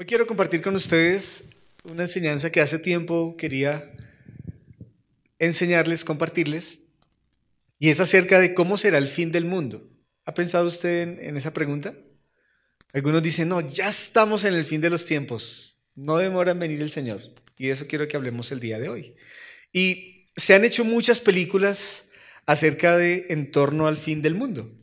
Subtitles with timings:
[0.00, 3.84] Hoy quiero compartir con ustedes una enseñanza que hace tiempo quería
[5.40, 6.90] enseñarles, compartirles,
[7.80, 9.90] y es acerca de cómo será el fin del mundo.
[10.24, 11.96] ¿Ha pensado usted en, esa pregunta?
[12.92, 16.80] Algunos dicen, no, ya estamos en el fin de los tiempos, no demora en venir
[16.80, 17.20] el Señor.
[17.56, 19.16] Y de eso quiero que hablemos el día de hoy.
[19.72, 22.12] Y se han hecho muchas películas
[22.46, 24.77] acerca de en torno al fin del mundo.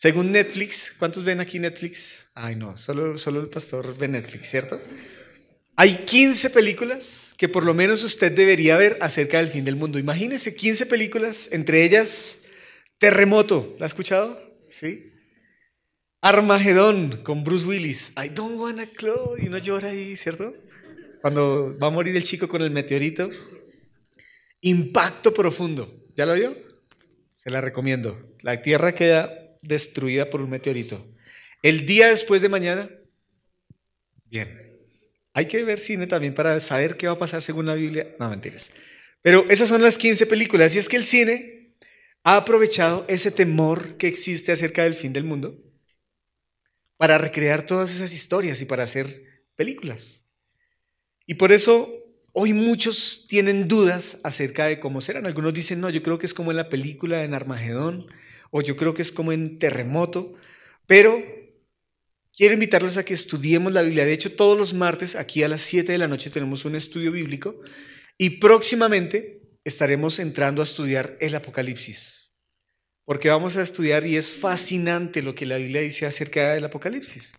[0.00, 2.26] Según Netflix, ¿cuántos ven aquí Netflix?
[2.32, 4.80] Ay, no, solo, solo el pastor ve Netflix, ¿cierto?
[5.74, 9.98] Hay 15 películas que por lo menos usted debería ver acerca del fin del mundo.
[9.98, 12.44] Imagínese 15 películas, entre ellas
[12.98, 14.40] Terremoto, ¿la ha escuchado?
[14.68, 15.12] Sí.
[16.20, 18.12] Armagedón con Bruce Willis.
[18.24, 19.42] I don't wanna close.
[19.42, 20.54] Y uno llora ahí, ¿cierto?
[21.22, 23.30] Cuando va a morir el chico con el meteorito.
[24.60, 26.06] Impacto profundo.
[26.14, 26.54] ¿Ya lo vio?
[27.32, 28.36] Se la recomiendo.
[28.42, 31.06] La Tierra queda destruida por un meteorito.
[31.62, 32.88] El día después de mañana,
[34.26, 34.68] bien.
[35.34, 38.14] Hay que ver cine también para saber qué va a pasar según la Biblia.
[38.18, 38.72] No, mentiras.
[39.22, 40.74] Pero esas son las 15 películas.
[40.74, 41.74] Y es que el cine
[42.24, 45.56] ha aprovechado ese temor que existe acerca del fin del mundo
[46.96, 49.06] para recrear todas esas historias y para hacer
[49.54, 50.26] películas.
[51.26, 51.88] Y por eso
[52.32, 55.26] hoy muchos tienen dudas acerca de cómo serán.
[55.26, 58.06] Algunos dicen, no, yo creo que es como en la película de Armagedón,
[58.50, 60.34] o yo creo que es como en Terremoto,
[60.86, 61.22] pero
[62.34, 64.04] quiero invitarlos a que estudiemos la Biblia.
[64.04, 67.12] De hecho, todos los martes, aquí a las 7 de la noche, tenemos un estudio
[67.12, 67.60] bíblico
[68.16, 72.34] y próximamente estaremos entrando a estudiar el Apocalipsis.
[73.04, 77.34] Porque vamos a estudiar y es fascinante lo que la Biblia dice acerca del Apocalipsis.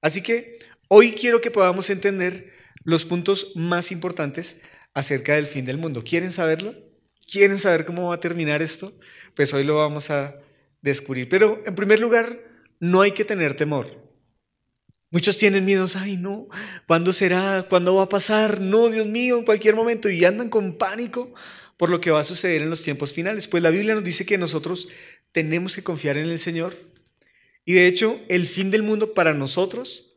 [0.00, 2.52] Así que hoy quiero que podamos entender
[2.84, 4.62] los puntos más importantes
[4.94, 6.02] acerca del fin del mundo.
[6.02, 6.74] ¿Quieren saberlo?
[7.30, 8.92] ¿Quieren saber cómo va a terminar esto?
[9.34, 10.38] Pues hoy lo vamos a
[10.80, 11.28] descubrir.
[11.28, 12.38] Pero en primer lugar,
[12.80, 14.02] no hay que tener temor.
[15.10, 16.48] Muchos tienen miedos, ay no,
[16.86, 17.66] ¿cuándo será?
[17.68, 18.60] ¿Cuándo va a pasar?
[18.60, 20.08] No, Dios mío, en cualquier momento.
[20.08, 21.34] Y andan con pánico
[21.76, 23.46] por lo que va a suceder en los tiempos finales.
[23.46, 24.88] Pues la Biblia nos dice que nosotros
[25.32, 26.74] tenemos que confiar en el Señor.
[27.64, 30.16] Y de hecho, el fin del mundo para nosotros,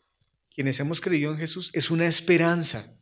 [0.54, 3.00] quienes hemos creído en Jesús, es una esperanza.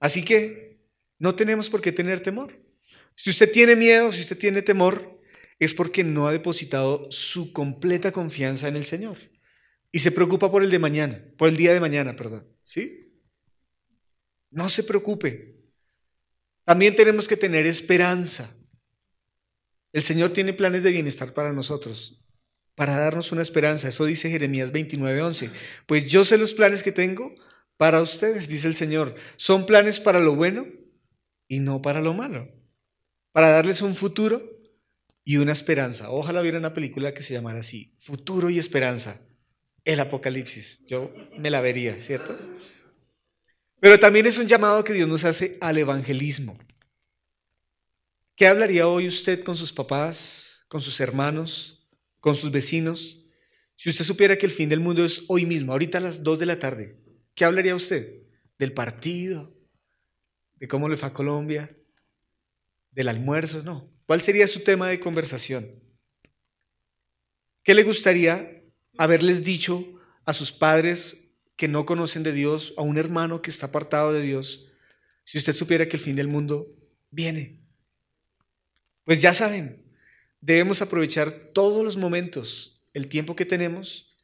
[0.00, 0.80] Así que
[1.18, 2.58] no tenemos por qué tener temor.
[3.22, 5.20] Si usted tiene miedo, si usted tiene temor,
[5.58, 9.18] es porque no ha depositado su completa confianza en el Señor.
[9.92, 12.48] Y se preocupa por el de mañana, por el día de mañana, perdón.
[12.64, 13.12] ¿Sí?
[14.50, 15.54] No se preocupe.
[16.64, 18.56] También tenemos que tener esperanza.
[19.92, 22.24] El Señor tiene planes de bienestar para nosotros,
[22.74, 23.88] para darnos una esperanza.
[23.88, 25.50] Eso dice Jeremías 29:11.
[25.84, 27.34] Pues yo sé los planes que tengo
[27.76, 29.14] para ustedes, dice el Señor.
[29.36, 30.66] Son planes para lo bueno
[31.48, 32.59] y no para lo malo.
[33.32, 34.42] Para darles un futuro
[35.24, 36.10] y una esperanza.
[36.10, 39.20] Ojalá hubiera una película que se llamara así, Futuro y Esperanza
[39.84, 40.84] el Apocalipsis.
[40.86, 42.34] Yo me la vería, ¿cierto?
[43.80, 46.58] Pero también es un llamado que Dios nos hace al evangelismo.
[48.36, 51.88] ¿Qué hablaría hoy usted con sus papás, con sus hermanos,
[52.20, 53.18] con sus vecinos?
[53.76, 56.38] Si usted supiera que el fin del mundo es hoy mismo, ahorita a las 2
[56.38, 56.98] de la tarde,
[57.34, 58.22] ¿qué hablaría usted?
[58.58, 59.54] ¿Del partido?
[60.56, 61.74] ¿De cómo le fue a Colombia?
[62.90, 63.62] ¿Del almuerzo?
[63.62, 63.92] No.
[64.06, 65.66] ¿Cuál sería su tema de conversación?
[67.62, 68.64] ¿Qué le gustaría
[68.98, 73.66] haberles dicho a sus padres que no conocen de Dios, a un hermano que está
[73.66, 74.72] apartado de Dios,
[75.24, 76.74] si usted supiera que el fin del mundo
[77.10, 77.60] viene?
[79.04, 79.84] Pues ya saben,
[80.40, 84.16] debemos aprovechar todos los momentos, el tiempo que tenemos,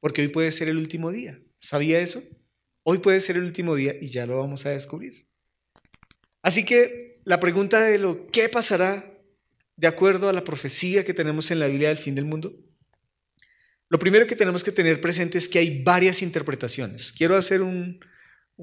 [0.00, 1.38] porque hoy puede ser el último día.
[1.58, 2.22] ¿Sabía eso?
[2.82, 5.28] Hoy puede ser el último día y ya lo vamos a descubrir.
[6.42, 9.04] Así que la pregunta de lo qué pasará
[9.76, 12.54] de acuerdo a la profecía que tenemos en la Biblia del fin del mundo
[13.90, 17.12] lo primero que tenemos que tener presente es que hay varias interpretaciones.
[17.12, 17.98] Quiero hacer un,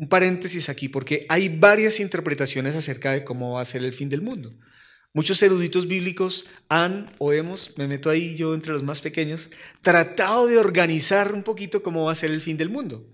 [0.10, 4.22] paréntesis aquí porque hay varias interpretaciones acerca de cómo va a ser el fin del
[4.22, 4.58] mundo.
[5.14, 9.50] Muchos eruditos bíblicos han o hemos, me meto ahí yo entre los más pequeños,
[9.82, 13.06] tratado de organizar un poquito cómo va a ser el fin del mundo.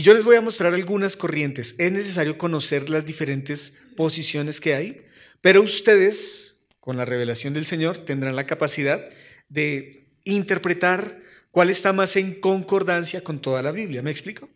[0.00, 1.74] Y yo les voy a mostrar algunas corrientes.
[1.78, 5.02] Es necesario conocer las diferentes posiciones que hay,
[5.42, 9.10] pero ustedes, con la revelación del Señor, tendrán la capacidad
[9.50, 11.20] de interpretar
[11.50, 14.00] cuál está más en concordancia con toda la Biblia.
[14.00, 14.48] ¿Me explico?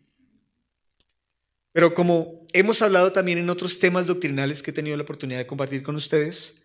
[1.73, 5.45] Pero como hemos hablado también en otros temas doctrinales que he tenido la oportunidad de
[5.45, 6.63] compartir con ustedes,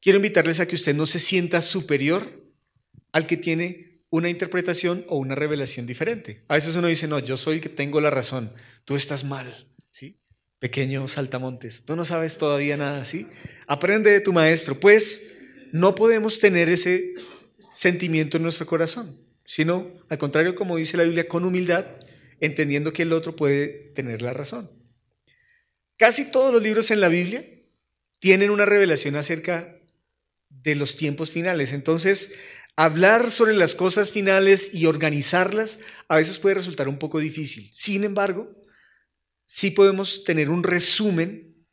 [0.00, 2.30] quiero invitarles a que usted no se sienta superior
[3.10, 6.42] al que tiene una interpretación o una revelación diferente.
[6.48, 8.52] A veces uno dice, no, yo soy el que tengo la razón,
[8.84, 10.20] tú estás mal, ¿sí?
[10.58, 13.26] Pequeño saltamontes, tú no sabes todavía nada, ¿sí?
[13.66, 14.78] Aprende de tu maestro.
[14.78, 15.34] Pues
[15.72, 17.14] no podemos tener ese
[17.72, 19.08] sentimiento en nuestro corazón,
[19.44, 21.86] sino al contrario, como dice la Biblia, con humildad,
[22.40, 24.70] entendiendo que el otro puede tener la razón.
[25.96, 27.44] Casi todos los libros en la Biblia
[28.18, 29.76] tienen una revelación acerca
[30.48, 31.72] de los tiempos finales.
[31.72, 32.34] Entonces,
[32.84, 37.68] hablar sobre las cosas finales y organizarlas a veces puede resultar un poco difícil.
[37.74, 38.56] Sin embargo,
[39.44, 41.66] sí podemos tener un resumen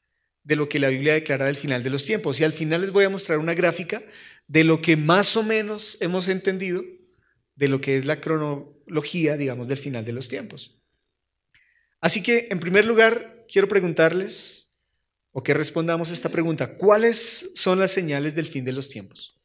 [0.44, 2.42] de lo que la Biblia declara del final de los tiempos.
[2.42, 4.04] Y al final les voy a mostrar una gráfica
[4.48, 6.84] de lo que más o menos hemos entendido
[7.56, 10.82] de lo que es la cronología, digamos, del final de los tiempos.
[12.02, 14.78] Así que, en primer lugar, quiero preguntarles,
[15.32, 19.37] o que respondamos esta pregunta, ¿cuáles son las señales del fin de los tiempos?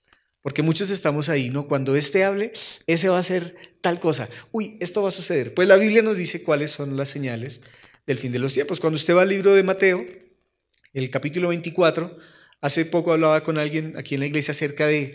[0.42, 1.68] Porque muchos estamos ahí, ¿no?
[1.68, 2.52] Cuando éste hable,
[2.86, 4.28] ese va a ser tal cosa.
[4.50, 5.54] Uy, esto va a suceder.
[5.54, 7.62] Pues la Biblia nos dice cuáles son las señales
[8.06, 8.80] del fin de los tiempos.
[8.80, 10.04] Cuando usted va al libro de Mateo,
[10.92, 12.18] el capítulo 24,
[12.60, 15.14] hace poco hablaba con alguien aquí en la iglesia acerca de,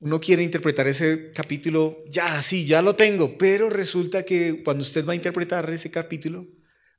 [0.00, 5.06] uno quiere interpretar ese capítulo, ya, sí, ya lo tengo, pero resulta que cuando usted
[5.06, 6.46] va a interpretar ese capítulo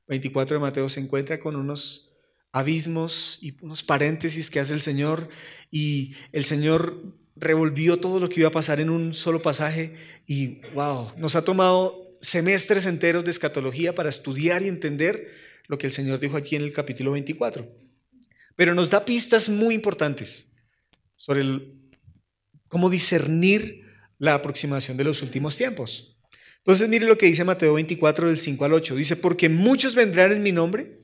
[0.06, 2.12] 24 de Mateo se encuentra con unos
[2.52, 5.28] abismos y unos paréntesis que hace el Señor
[5.70, 9.94] y el Señor revolvió todo lo que iba a pasar en un solo pasaje
[10.26, 15.32] y wow, nos ha tomado semestres enteros de escatología para estudiar y entender
[15.66, 17.82] lo que el Señor dijo aquí en el capítulo 24
[18.56, 20.52] pero nos da pistas muy importantes
[21.16, 21.42] sobre
[22.68, 23.84] cómo discernir
[24.18, 26.16] la aproximación de los últimos tiempos.
[26.58, 28.96] Entonces mire lo que dice Mateo 24 del 5 al 8.
[28.96, 31.00] Dice, porque muchos vendrán en mi nombre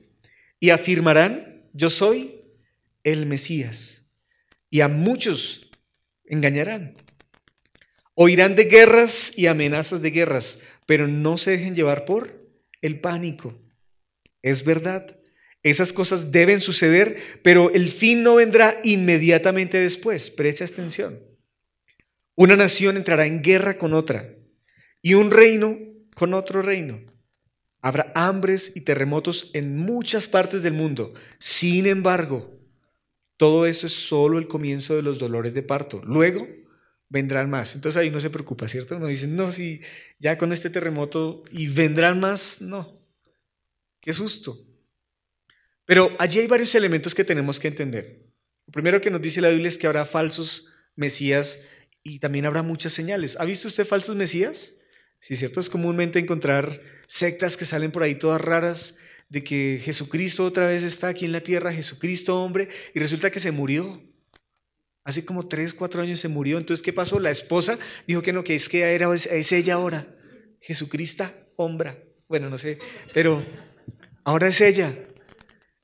[0.59, 2.33] y afirmarán, yo soy
[3.03, 4.11] el Mesías.
[4.69, 5.68] Y a muchos
[6.29, 6.95] engañarán.
[8.15, 12.49] Oirán de guerras y amenazas de guerras, pero no se dejen llevar por
[12.81, 13.57] el pánico.
[14.41, 15.19] Es verdad
[15.63, 20.29] esas cosas deben suceder, pero el fin no vendrá inmediatamente después.
[20.29, 21.19] Presta atención.
[22.35, 24.33] Una nación entrará en guerra con otra
[25.01, 25.77] y un reino
[26.15, 27.01] con otro reino.
[27.81, 31.13] Habrá hambres y terremotos en muchas partes del mundo.
[31.39, 32.58] Sin embargo,
[33.39, 36.01] todo eso es solo el comienzo de los dolores de parto.
[36.03, 36.45] Luego
[37.07, 37.73] vendrán más.
[37.73, 38.97] Entonces ahí no se preocupa, ¿cierto?
[38.97, 39.79] Uno dice, no, si
[40.19, 43.01] ya con este terremoto y vendrán más, no.
[44.01, 44.59] Qué susto.
[45.85, 48.29] Pero allí hay varios elementos que tenemos que entender.
[48.67, 51.69] Lo primero que nos dice la Biblia es que habrá falsos mesías
[52.03, 53.37] y también habrá muchas señales.
[53.39, 54.81] ¿Ha visto usted falsos mesías?
[55.17, 58.97] Sí, cierto, es comúnmente encontrar sectas que salen por ahí todas raras
[59.29, 63.39] de que Jesucristo otra vez está aquí en la tierra, Jesucristo hombre, y resulta que
[63.39, 64.03] se murió.
[65.03, 66.57] Hace como tres, cuatro años se murió.
[66.57, 67.19] Entonces, ¿qué pasó?
[67.19, 70.05] La esposa dijo que no, que es que era, es ella ahora.
[70.61, 72.15] Jesucristo hombre.
[72.27, 72.77] Bueno, no sé,
[73.13, 73.43] pero
[74.23, 74.93] ahora es ella.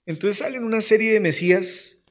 [0.06, 2.03] Entonces salen una serie de mesías,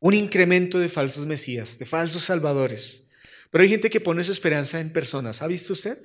[0.00, 3.07] un incremento de falsos mesías, de falsos salvadores.
[3.50, 5.42] Pero hay gente que pone su esperanza en personas.
[5.42, 5.98] ¿Ha visto usted?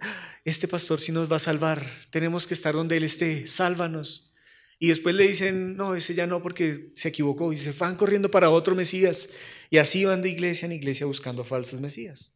[0.46, 1.86] Este pastor sí nos va a salvar.
[2.10, 3.48] Tenemos que estar donde él esté.
[3.48, 4.34] Sálvanos.
[4.80, 7.52] Y después le dicen, no, ese ya no porque se equivocó.
[7.54, 9.32] Y se van corriendo para otro Mesías.
[9.70, 12.34] Y así van de iglesia en iglesia buscando falsos Mesías.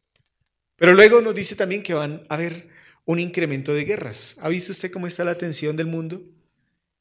[0.76, 2.68] Pero luego nos dice también que van a haber
[3.04, 4.36] un incremento de guerras.
[4.40, 6.22] ¿Ha visto usted cómo está la tensión del mundo?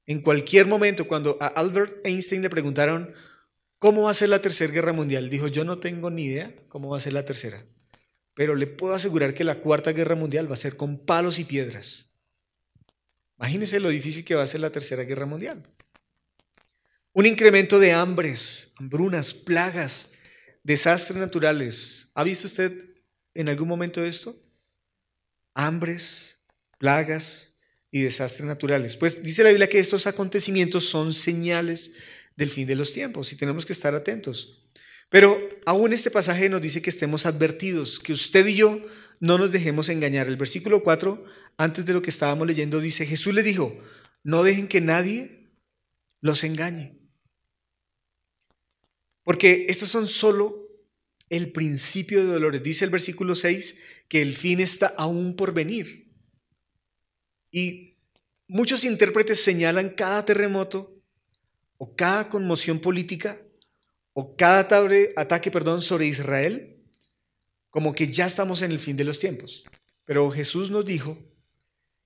[0.05, 3.13] En cualquier momento, cuando a Albert Einstein le preguntaron,
[3.77, 5.29] ¿cómo va a ser la tercera guerra mundial?
[5.29, 7.65] Dijo, yo no tengo ni idea cómo va a ser la tercera,
[8.37, 11.43] pero le puedo asegurar que la cuarta guerra mundial va a ser con palos y
[11.43, 12.11] piedras.
[13.37, 15.63] Imagínense lo difícil que va a ser la tercera guerra mundial.
[17.11, 20.13] Un incremento de hambres, hambrunas, plagas,
[20.63, 22.09] desastres naturales.
[22.13, 22.71] ¿Ha visto usted
[23.33, 24.39] en algún momento esto?
[25.53, 26.43] Hambres,
[26.77, 27.57] plagas,
[27.91, 28.95] y desastres naturales.
[28.97, 31.95] Pues dice la Biblia que estos acontecimientos son señales
[32.35, 34.63] del fin de los tiempos y tenemos que estar atentos.
[35.09, 38.81] Pero aún este pasaje nos dice que estemos advertidos, que usted y yo
[39.19, 40.27] no nos dejemos engañar.
[40.27, 41.23] El versículo 4,
[41.57, 43.79] antes de lo que estábamos leyendo, dice, Jesús le dijo,
[44.23, 45.49] no dejen que nadie
[46.19, 46.99] los engañe.
[49.23, 50.67] Porque estos son solo
[51.29, 52.63] el principio de dolores.
[52.63, 56.13] Dice el versículo 6 que el fin está aún por venir.
[57.51, 57.97] Y
[58.47, 61.01] muchos intérpretes señalan cada terremoto
[61.77, 63.41] o cada conmoción política
[64.19, 64.67] o cada
[65.15, 66.83] ataque perdón, sobre Israel
[67.69, 69.63] como que ya estamos en el fin de los tiempos.
[70.05, 71.19] Pero Jesús nos dijo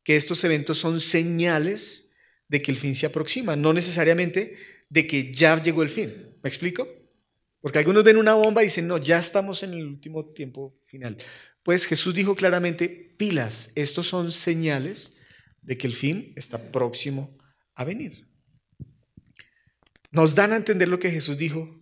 [0.04, 2.12] que estos eventos son señales
[2.50, 4.58] de que el fin se aproxima, no necesariamente
[4.90, 6.36] de que ya llegó el fin.
[6.44, 6.86] ¿Me explico?
[7.62, 11.18] Porque algunos ven una bomba y dicen, no, ya estamos en el último tiempo final.
[11.64, 15.16] Pues Jesús dijo claramente, pilas, estos son señales
[15.62, 17.38] de que el fin está próximo
[17.74, 18.28] a venir.
[20.12, 21.81] Nos dan a entender lo que Jesús dijo.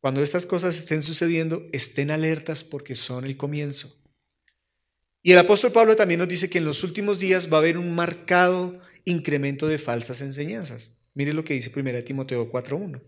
[0.00, 4.00] Cuando estas cosas estén sucediendo, estén alertas porque son el comienzo.
[5.22, 7.76] Y el apóstol Pablo también nos dice que en los últimos días va a haber
[7.76, 10.96] un marcado incremento de falsas enseñanzas.
[11.12, 13.02] Mire lo que dice 1 Timoteo 4.1.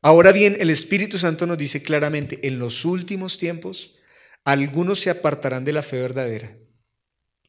[0.00, 3.98] Ahora bien, el Espíritu Santo nos dice claramente, en los últimos tiempos,
[4.44, 6.56] algunos se apartarán de la fe verdadera.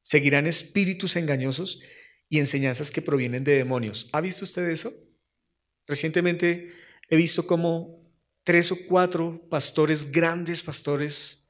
[0.02, 1.82] Seguirán espíritus engañosos
[2.28, 4.10] y enseñanzas que provienen de demonios.
[4.12, 4.92] ¿Ha visto usted eso?
[5.88, 6.74] Recientemente
[7.10, 8.01] he visto como
[8.44, 11.50] tres o cuatro pastores, grandes pastores,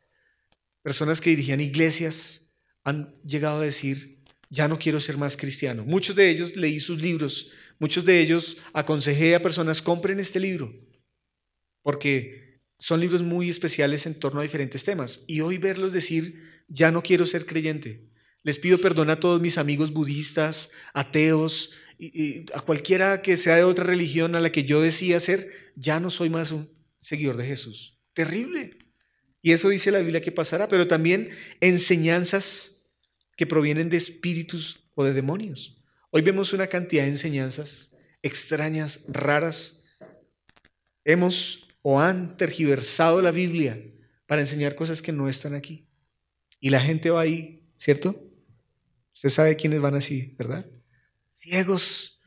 [0.81, 5.85] personas que dirigían iglesias, han llegado a decir, ya no quiero ser más cristiano.
[5.85, 10.73] Muchos de ellos leí sus libros, muchos de ellos aconsejé a personas, compren este libro,
[11.81, 15.23] porque son libros muy especiales en torno a diferentes temas.
[15.27, 18.09] Y hoy verlos decir, ya no quiero ser creyente.
[18.43, 21.73] Les pido perdón a todos mis amigos budistas, ateos,
[22.55, 26.09] a cualquiera que sea de otra religión a la que yo decía ser, ya no
[26.09, 26.67] soy más un
[27.01, 27.99] seguidor de Jesús.
[28.13, 28.77] Terrible.
[29.41, 31.29] Y eso dice la Biblia que pasará, pero también
[31.59, 32.91] enseñanzas
[33.35, 35.83] que provienen de espíritus o de demonios.
[36.11, 37.91] Hoy vemos una cantidad de enseñanzas
[38.21, 39.83] extrañas, raras.
[41.03, 43.81] Hemos o han tergiversado la Biblia
[44.27, 45.87] para enseñar cosas que no están aquí.
[46.59, 48.31] Y la gente va ahí, ¿cierto?
[49.15, 50.65] Usted sabe quiénes van así, ¿verdad?
[51.31, 52.21] Ciegos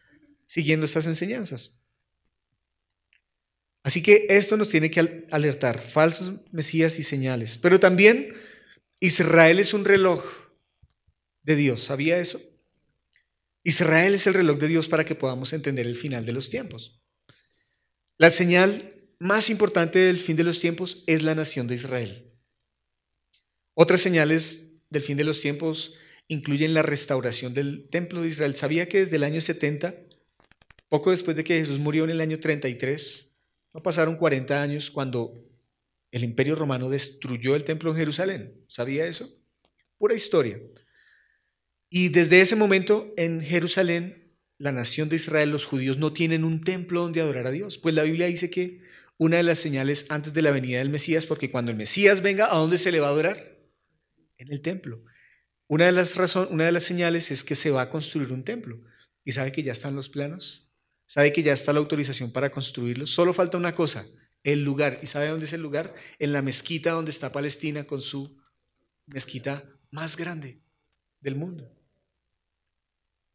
[0.47, 1.84] siguiendo estas enseñanzas.
[3.85, 7.59] Así que esto nos tiene que alertar, falsos mesías y señales.
[7.59, 8.35] Pero también
[8.99, 10.25] Israel es un reloj
[11.43, 11.83] de Dios.
[11.83, 12.41] ¿Sabía eso?
[13.62, 17.03] Israel es el reloj de Dios para que podamos entender el final de los tiempos.
[18.17, 22.33] La señal más importante del fin de los tiempos es la nación de Israel.
[23.75, 28.55] Otras señales del fin de los tiempos incluyen la restauración del templo de Israel.
[28.55, 29.95] ¿Sabía que desde el año 70,
[30.88, 33.34] poco después de que Jesús murió en el año 33,
[33.75, 35.45] no pasaron 40 años cuando
[36.12, 38.64] el imperio romano destruyó el templo en Jerusalén.
[38.69, 39.28] ¿Sabía eso?
[39.99, 40.61] Pura historia.
[41.90, 46.61] Y desde ese momento en Jerusalén, la nación de Israel, los judíos, no tienen un
[46.61, 47.78] templo donde adorar a Dios.
[47.78, 48.81] Pues la Biblia dice que
[49.19, 52.47] una de las señales antes de la venida del Mesías, porque cuando el Mesías venga,
[52.47, 53.59] ¿a dónde se le va a adorar?
[54.38, 55.04] En el templo.
[55.66, 56.14] Una de las,
[56.50, 58.81] una de las señales es que se va a construir un templo.
[59.25, 60.63] ¿Y sabe que ya están los planos?
[61.14, 63.06] Sabe que ya está la autorización para construirlo.
[63.06, 64.04] Solo falta una cosa,
[64.42, 64.99] el lugar.
[65.00, 65.94] ¿Y sabe dónde es el lugar?
[66.18, 68.37] En la mezquita donde está Palestina con su
[69.06, 70.61] mezquita más grande
[71.21, 71.73] del mundo.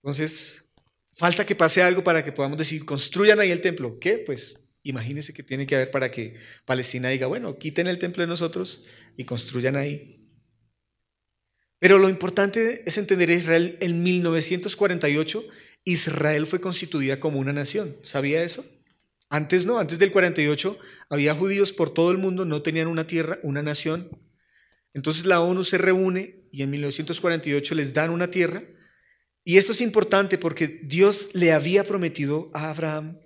[0.03, 0.73] Entonces,
[1.13, 3.97] falta que pase algo para que podamos decir, construyan ahí el templo.
[3.97, 4.17] ¿Qué?
[4.25, 8.27] Pues imagínense que tiene que haber para que Palestina diga, bueno, quiten el templo de
[8.27, 10.19] nosotros y construyan ahí.
[11.79, 15.45] Pero lo importante es entender Israel en 1948
[15.85, 17.95] Israel fue constituida como una nación.
[18.03, 18.65] ¿Sabía eso?
[19.29, 20.77] Antes no, antes del 48
[21.09, 24.09] había judíos por todo el mundo, no tenían una tierra, una nación.
[24.93, 28.63] Entonces la ONU se reúne y en 1948 les dan una tierra.
[29.43, 33.19] Y esto es importante porque Dios le había prometido a Abraham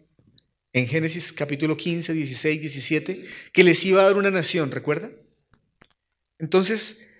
[0.74, 5.12] en Génesis capítulo 15, 16, 17 que les iba a dar una nación, ¿recuerda?
[6.38, 7.13] Entonces,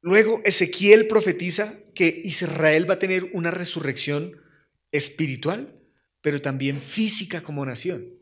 [0.00, 4.40] luego Ezequiel profetiza que Israel va a tener una resurrección
[4.92, 5.80] espiritual,
[6.20, 8.20] pero también física como nación.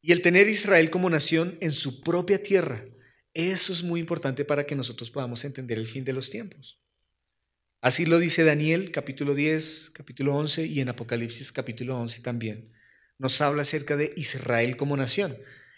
[0.00, 2.84] Y el tener Israel como nación en su propia tierra,
[3.34, 6.80] eso es muy importante para que nosotros podamos entender el fin de los tiempos.
[7.80, 12.72] Así lo dice Daniel capítulo 10, capítulo 11 y en Apocalipsis capítulo 11 también.
[13.18, 15.36] Nos habla acerca de Israel como nación.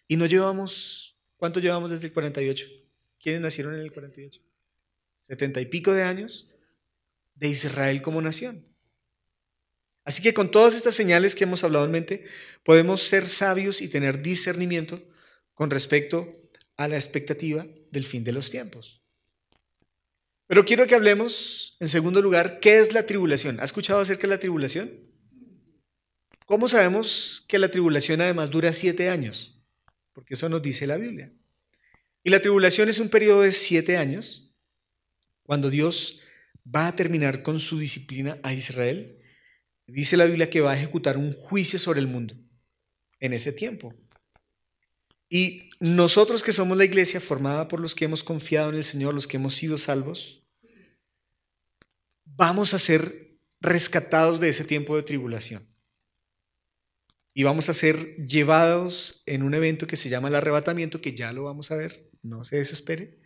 [0.08, 2.66] Y no llevamos, ¿cuánto llevamos desde el 48?
[3.20, 4.40] ¿Quiénes nacieron en el 48?
[5.20, 6.48] setenta y pico de años
[7.34, 8.66] de Israel como nación.
[10.04, 12.24] Así que con todas estas señales que hemos hablado en mente,
[12.64, 15.00] podemos ser sabios y tener discernimiento
[15.52, 19.02] con respecto a la expectativa del fin de los tiempos.
[20.46, 23.60] Pero quiero que hablemos, en segundo lugar, ¿qué es la tribulación?
[23.60, 24.90] ¿Ha escuchado acerca de la tribulación?
[26.46, 29.62] ¿Cómo sabemos que la tribulación además dura siete años?
[30.12, 31.30] Porque eso nos dice la Biblia.
[32.22, 34.52] Y la tribulación es un periodo de siete años
[35.42, 36.20] cuando Dios
[36.64, 39.18] va a terminar con su disciplina a Israel,
[39.86, 42.36] dice la Biblia que va a ejecutar un juicio sobre el mundo
[43.18, 43.94] en ese tiempo.
[45.28, 49.14] Y nosotros que somos la iglesia formada por los que hemos confiado en el Señor,
[49.14, 50.44] los que hemos sido salvos,
[52.24, 55.66] vamos a ser rescatados de ese tiempo de tribulación.
[57.32, 61.32] Y vamos a ser llevados en un evento que se llama el arrebatamiento, que ya
[61.32, 63.18] lo vamos a ver, no se desespere.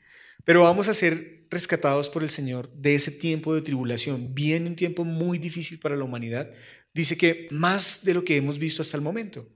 [0.45, 4.35] Pero vamos a ser rescatados por el Señor de ese tiempo de tribulación.
[4.35, 6.51] Viene un tiempo muy difícil para la humanidad.
[6.93, 9.49] Dice que más de lo que hemos visto hasta el momento.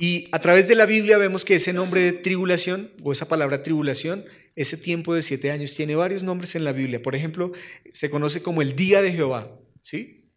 [0.00, 3.64] Y a través de la Biblia vemos que ese nombre de tribulación, o esa palabra
[3.64, 7.02] tribulación, ese tiempo de siete años tiene varios nombres en la Biblia.
[7.02, 7.52] Por ejemplo,
[7.92, 10.28] se conoce como el día de Jehová, ¿sí?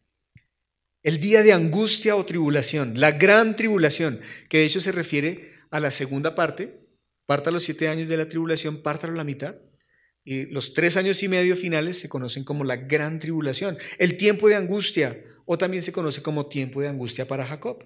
[1.04, 4.20] El día de angustia o tribulación, la gran tribulación,
[4.50, 6.81] que de hecho se refiere a la segunda parte,
[7.25, 9.56] parta los siete años de la tribulación, pártalo la mitad,
[10.24, 14.48] y los tres años y medio finales se conocen como la gran tribulación, el tiempo
[14.48, 17.86] de angustia, o también se conoce como tiempo de angustia para Jacob.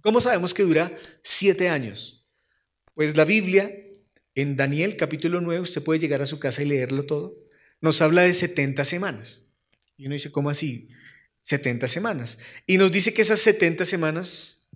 [0.00, 2.26] ¿Cómo sabemos que dura siete años?
[2.94, 3.70] Pues la Biblia,
[4.34, 7.36] en Daniel capítulo 9, usted puede llegar a su casa y leerlo todo,
[7.80, 9.46] nos habla de 70 semanas.
[9.96, 10.88] Y uno dice, ¿cómo así?
[11.42, 12.38] 70 semanas.
[12.66, 14.66] Y nos dice que esas 70 semanas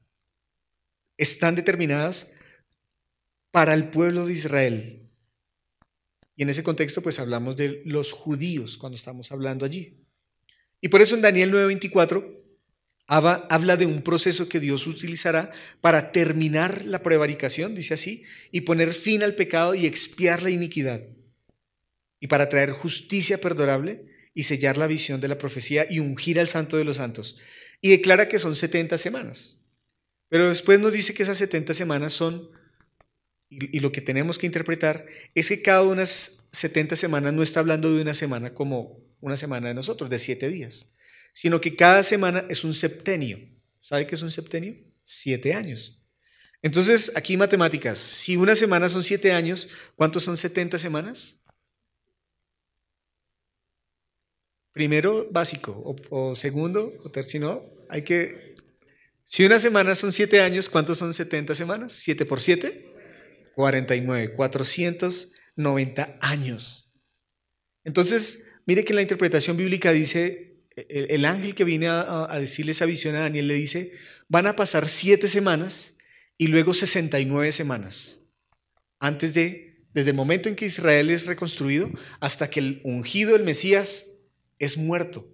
[1.16, 2.33] están determinadas
[3.54, 5.08] para el pueblo de Israel.
[6.34, 10.04] Y en ese contexto, pues hablamos de los judíos cuando estamos hablando allí.
[10.80, 12.42] Y por eso en Daniel 9:24
[13.06, 18.92] habla de un proceso que Dios utilizará para terminar la prevaricación, dice así, y poner
[18.92, 21.04] fin al pecado y expiar la iniquidad.
[22.18, 26.48] Y para traer justicia perdurable y sellar la visión de la profecía y ungir al
[26.48, 27.38] santo de los santos.
[27.80, 29.60] Y declara que son 70 semanas.
[30.28, 32.50] Pero después nos dice que esas 70 semanas son,
[33.48, 37.94] y, lo que tenemos que interpretar, es que cada unas 70 semanas no está hablando
[37.94, 40.92] de una semana como una semana de nosotros, de siete días,
[41.32, 43.38] sino que cada semana es un septenio.
[43.80, 44.76] ¿Sabe qué es un septenio?
[45.04, 46.02] Siete años.
[46.62, 47.98] Entonces, aquí matemáticas.
[47.98, 51.42] Si una semana son siete años, ¿cuántos son 70 semanas?
[54.72, 58.54] Primero, básico, o, segundo, o tercero, hay que...
[59.22, 61.92] Si una semana son siete años, ¿cuántos son 70 semanas?
[61.92, 62.93] ¿Siete por siete?
[63.54, 66.92] 49, 490 años.
[67.84, 72.86] Entonces, mire que la interpretación bíblica dice, el, ángel que viene a, a, decirle esa
[72.86, 73.92] visión a Daniel le dice,
[74.28, 75.98] van a pasar siete semanas
[76.36, 78.20] y luego 69 semanas,
[78.98, 83.44] antes de, desde el momento en que Israel es reconstruido hasta que el ungido, el
[83.44, 85.26] Mesías, es muerto.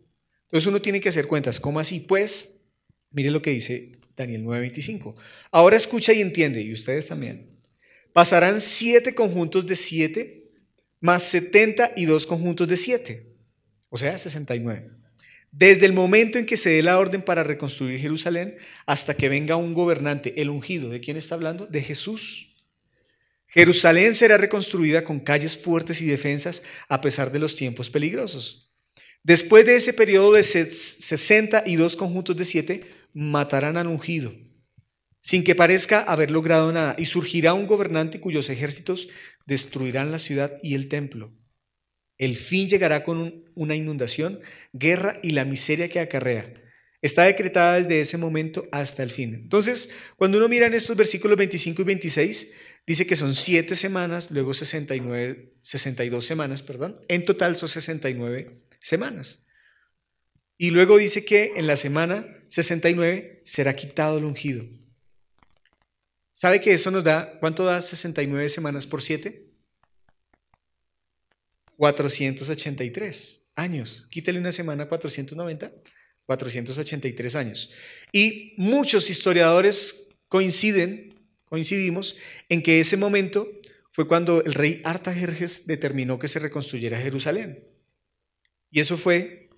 [0.45, 1.61] Entonces uno tiene que hacer cuentas.
[1.61, 2.01] ¿Cómo así?
[2.01, 2.63] Pues,
[3.11, 5.15] mire lo que dice Daniel 9:25.
[5.53, 7.50] Ahora escucha y entiende, y ustedes también.
[8.13, 10.51] Pasarán siete conjuntos de siete,
[11.01, 13.27] más setenta y dos conjuntos de siete,
[13.89, 14.91] o sea, 69.
[15.53, 19.57] Desde el momento en que se dé la orden para reconstruir Jerusalén hasta que venga
[19.57, 21.67] un gobernante, el ungido, ¿de quién está hablando?
[21.67, 22.55] De Jesús.
[23.49, 28.71] Jerusalén será reconstruida con calles fuertes y defensas a pesar de los tiempos peligrosos.
[29.25, 34.33] Después de ese periodo de 62 conjuntos de siete, matarán al ungido,
[35.21, 39.09] sin que parezca haber logrado nada, y surgirá un gobernante cuyos ejércitos
[39.47, 41.37] destruirán la ciudad y el templo.
[42.19, 44.41] El fin llegará con una inundación,
[44.73, 46.53] guerra y la miseria que acarrea.
[47.03, 49.35] Está decretada desde ese momento hasta el fin.
[49.35, 52.53] Entonces, cuando uno mira en estos versículos 25 y 26,
[52.87, 57.01] dice que son siete semanas, luego 69, 62 semanas, perdón.
[57.09, 59.45] En total son 69 semanas.
[60.59, 64.80] Y luego dice que en la semana 69 será quitado el ungido.
[66.41, 69.47] ¿Sabe que eso nos da, cuánto da 69 semanas por 7?
[71.77, 74.07] 483 años.
[74.11, 75.71] Quítale una semana 490,
[76.25, 77.71] 483 años.
[78.11, 81.13] Y muchos historiadores coinciden,
[81.45, 82.17] coincidimos
[82.49, 83.47] en que ese momento
[83.93, 87.69] fue cuando el rey Artajerjes determinó que se reconstruyera Jerusalén.
[88.71, 89.51] Y eso fue,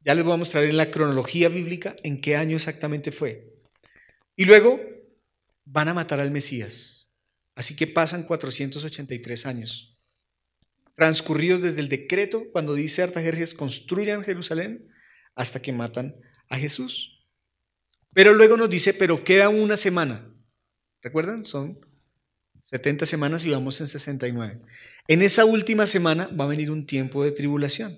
[0.00, 3.51] ya les voy a mostrar en la cronología bíblica en qué año exactamente fue.
[4.42, 4.80] Y luego
[5.64, 7.12] van a matar al Mesías.
[7.54, 9.96] Así que pasan 483 años,
[10.96, 14.88] transcurridos desde el decreto cuando dice Artajerjes construyan Jerusalén
[15.36, 16.16] hasta que matan
[16.48, 17.24] a Jesús.
[18.12, 20.34] Pero luego nos dice, pero queda una semana.
[21.02, 21.44] ¿Recuerdan?
[21.44, 21.78] Son
[22.62, 24.60] 70 semanas y vamos en 69.
[25.06, 27.96] En esa última semana va a venir un tiempo de tribulación.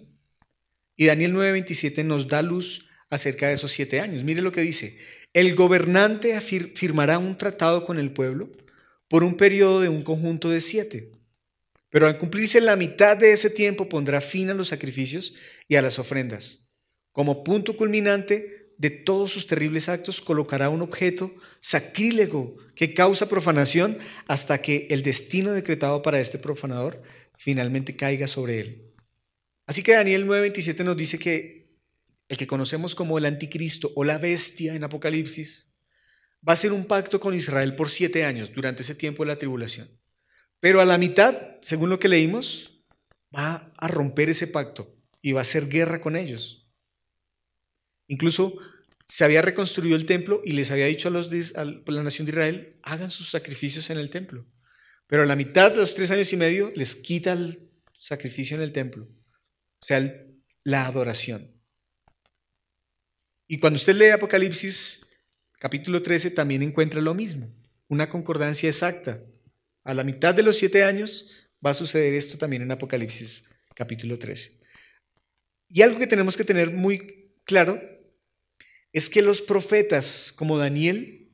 [0.94, 4.24] Y Daniel 9:27 nos da luz acerca de esos siete años.
[4.24, 4.98] Mire lo que dice.
[5.34, 8.52] El gobernante firmará un tratado con el pueblo
[9.08, 11.10] por un periodo de un conjunto de siete.
[11.90, 15.34] Pero al cumplirse la mitad de ese tiempo pondrá fin a los sacrificios
[15.66, 16.68] y a las ofrendas.
[17.10, 23.98] Como punto culminante de todos sus terribles actos colocará un objeto sacrílego que causa profanación
[24.28, 27.02] hasta que el destino decretado para este profanador
[27.36, 28.94] finalmente caiga sobre él.
[29.66, 31.63] Así que Daniel 9:27 nos dice que
[32.34, 35.76] el que conocemos como el anticristo o la bestia en Apocalipsis
[36.46, 39.38] va a hacer un pacto con Israel por siete años durante ese tiempo de la
[39.38, 39.88] tribulación.
[40.58, 42.82] Pero a la mitad, según lo que leímos,
[43.34, 46.68] va a romper ese pacto y va a hacer guerra con ellos.
[48.08, 48.58] Incluso
[49.06, 52.32] se había reconstruido el templo y les había dicho a, los a la nación de
[52.32, 54.44] Israel, hagan sus sacrificios en el templo,
[55.06, 58.62] Pero a la mitad de los tres años y medio les quita el sacrificio en
[58.62, 60.00] el templo, o sea,
[60.64, 61.53] la adoración.
[63.46, 65.06] Y cuando usted lee Apocalipsis
[65.58, 67.54] capítulo 13 también encuentra lo mismo,
[67.88, 69.22] una concordancia exacta.
[69.84, 71.30] A la mitad de los siete años
[71.64, 74.60] va a suceder esto también en Apocalipsis capítulo 13.
[75.68, 77.80] Y algo que tenemos que tener muy claro
[78.92, 81.32] es que los profetas como Daniel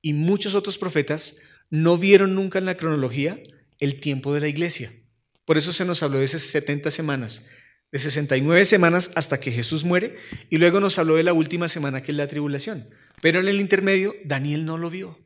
[0.00, 3.40] y muchos otros profetas no vieron nunca en la cronología
[3.78, 4.90] el tiempo de la iglesia.
[5.44, 7.46] Por eso se nos habló de esas 70 semanas,
[7.92, 10.16] de 69 semanas hasta que Jesús muere,
[10.50, 12.88] y luego nos habló de la última semana que es la tribulación.
[13.20, 15.18] Pero en el intermedio, Daniel no lo vio.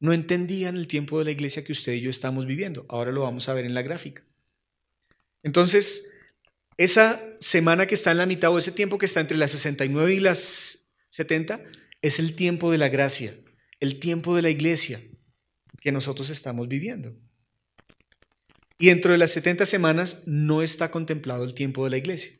[0.00, 2.86] No entendían el tiempo de la iglesia que usted y yo estamos viviendo.
[2.88, 4.24] Ahora lo vamos a ver en la gráfica.
[5.42, 6.14] Entonces,
[6.76, 10.14] esa semana que está en la mitad o ese tiempo que está entre las 69
[10.14, 11.60] y las 70
[12.00, 13.34] es el tiempo de la gracia,
[13.80, 15.00] el tiempo de la iglesia
[15.80, 17.14] que nosotros estamos viviendo.
[18.78, 22.32] Y dentro de las 70 semanas no está contemplado el tiempo de la iglesia.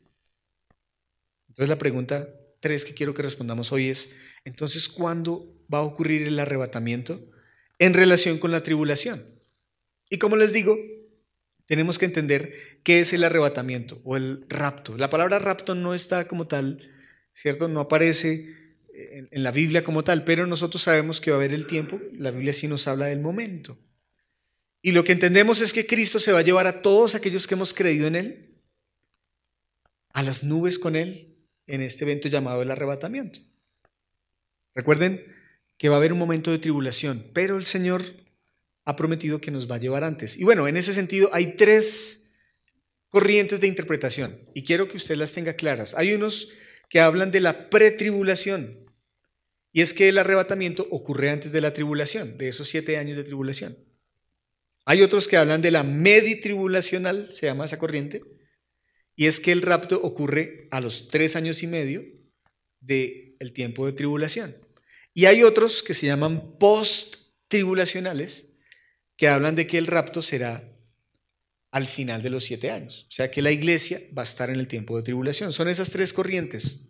[1.49, 2.29] Entonces la pregunta
[2.61, 7.29] tres que quiero que respondamos hoy es, entonces, ¿cuándo va a ocurrir el arrebatamiento
[7.77, 9.21] en relación con la tribulación?
[10.09, 10.77] Y como les digo,
[11.65, 14.97] tenemos que entender qué es el arrebatamiento o el rapto.
[14.97, 16.89] La palabra rapto no está como tal,
[17.33, 17.67] ¿cierto?
[17.67, 18.55] No aparece
[18.93, 21.99] en, la Biblia como tal, pero nosotros sabemos que va a haber el tiempo.
[22.13, 23.77] La Biblia sí nos habla del momento.
[24.81, 27.55] Y lo que entendemos es que Cristo se va a llevar a todos aquellos que
[27.55, 28.45] hemos creído en Él
[30.13, 31.37] a las nubes con Él
[31.67, 33.39] en este evento llamado el arrebatamiento.
[34.73, 35.25] Recuerden
[35.77, 38.03] que va a haber un momento de tribulación, pero el Señor
[38.85, 40.37] ha prometido que nos va a llevar antes.
[40.37, 42.33] Y bueno, en ese sentido hay tres
[43.09, 45.95] corrientes de interpretación y quiero que usted las tenga claras.
[45.95, 46.49] Hay unos
[46.89, 48.85] que hablan de la pretribulación
[49.71, 53.23] y es que el arrebatamiento ocurre antes de la tribulación, de esos siete años de
[53.23, 53.77] tribulación.
[54.89, 58.23] Hay otros que hablan de la meditribulacional, se llama esa corriente,
[59.15, 62.03] y es que el rapto ocurre a los tres años y medio
[62.79, 64.55] del tiempo de tribulación.
[65.13, 68.57] Y hay otros que se llaman post-tribulacionales,
[69.15, 70.67] que hablan de que el rapto será
[71.69, 73.05] al final de los siete años.
[73.09, 75.53] O sea que la iglesia va a estar en el tiempo de tribulación.
[75.53, 76.89] Son esas tres corrientes.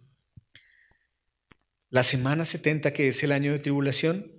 [1.89, 4.38] La semana 70, que es el año de tribulación,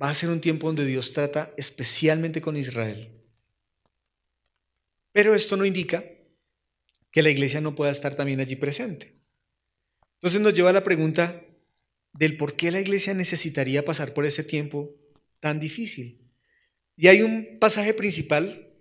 [0.00, 3.10] va a ser un tiempo donde Dios trata especialmente con Israel.
[5.12, 6.04] Pero esto no indica
[7.10, 9.14] que la iglesia no pueda estar también allí presente.
[10.14, 11.44] Entonces nos lleva a la pregunta
[12.12, 14.90] del por qué la iglesia necesitaría pasar por ese tiempo
[15.38, 16.32] tan difícil.
[16.96, 18.72] Y hay un pasaje principal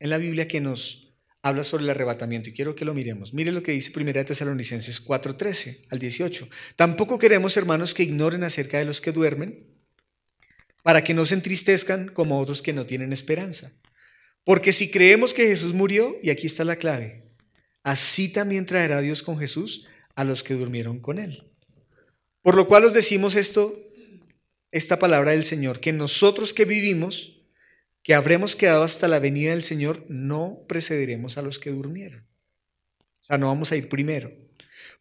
[0.00, 3.32] en la Biblia que nos habla sobre el arrebatamiento y quiero que lo miremos.
[3.32, 6.48] Mire lo que dice 1 Tesalonicenses 4:13 al 18.
[6.76, 9.77] Tampoco queremos, hermanos, que ignoren acerca de los que duermen,
[10.88, 13.70] para que no se entristezcan como otros que no tienen esperanza.
[14.42, 17.24] Porque si creemos que Jesús murió, y aquí está la clave,
[17.82, 21.52] así también traerá Dios con Jesús a los que durmieron con él.
[22.40, 23.78] Por lo cual os decimos esto
[24.70, 27.42] esta palabra del Señor, que nosotros que vivimos,
[28.02, 32.26] que habremos quedado hasta la venida del Señor, no precederemos a los que durmieron.
[33.20, 34.32] O sea, no vamos a ir primero.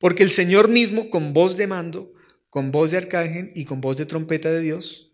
[0.02, 2.14] Porque el Señor mismo, con voz de mando,
[2.50, 5.07] con voz de arcángel y con voz de trompeta de Dios,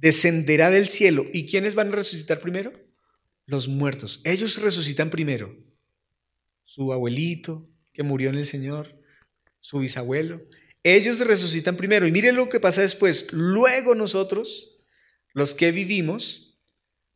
[0.00, 1.26] descenderá del cielo.
[1.32, 2.72] ¿Y quiénes van a resucitar primero?
[3.46, 4.20] Los muertos.
[4.24, 5.54] Ellos resucitan primero.
[6.64, 8.98] Su abuelito, que murió en el Señor,
[9.60, 10.42] su bisabuelo,
[10.82, 13.26] ellos resucitan primero y miren lo que pasa después.
[13.32, 14.78] Luego nosotros,
[15.34, 16.58] los que vivimos,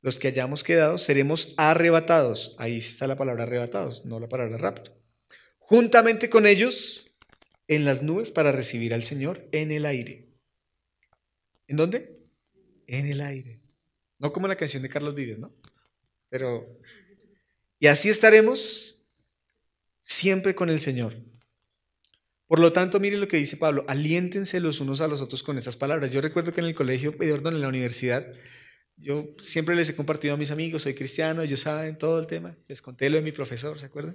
[0.02, 2.56] los que hayamos quedado, seremos arrebatados.
[2.58, 5.00] Ahí está la palabra arrebatados, no la palabra rapto.
[5.58, 7.06] Juntamente con ellos
[7.68, 10.28] en las nubes para recibir al Señor en el aire.
[11.66, 12.13] ¿En dónde?
[12.86, 13.60] En el aire.
[14.18, 15.54] No como la canción de Carlos Vives, ¿no?
[16.28, 16.80] Pero,
[17.78, 18.98] y así estaremos
[20.00, 21.14] siempre con el Señor.
[22.46, 25.58] Por lo tanto, mire lo que dice Pablo, aliéntense los unos a los otros con
[25.58, 26.12] esas palabras.
[26.12, 28.32] Yo recuerdo que en el colegio, perdón, en la universidad,
[28.96, 32.56] yo siempre les he compartido a mis amigos, soy cristiano, ellos saben todo el tema,
[32.68, 34.14] les conté lo de mi profesor, ¿se acuerdan?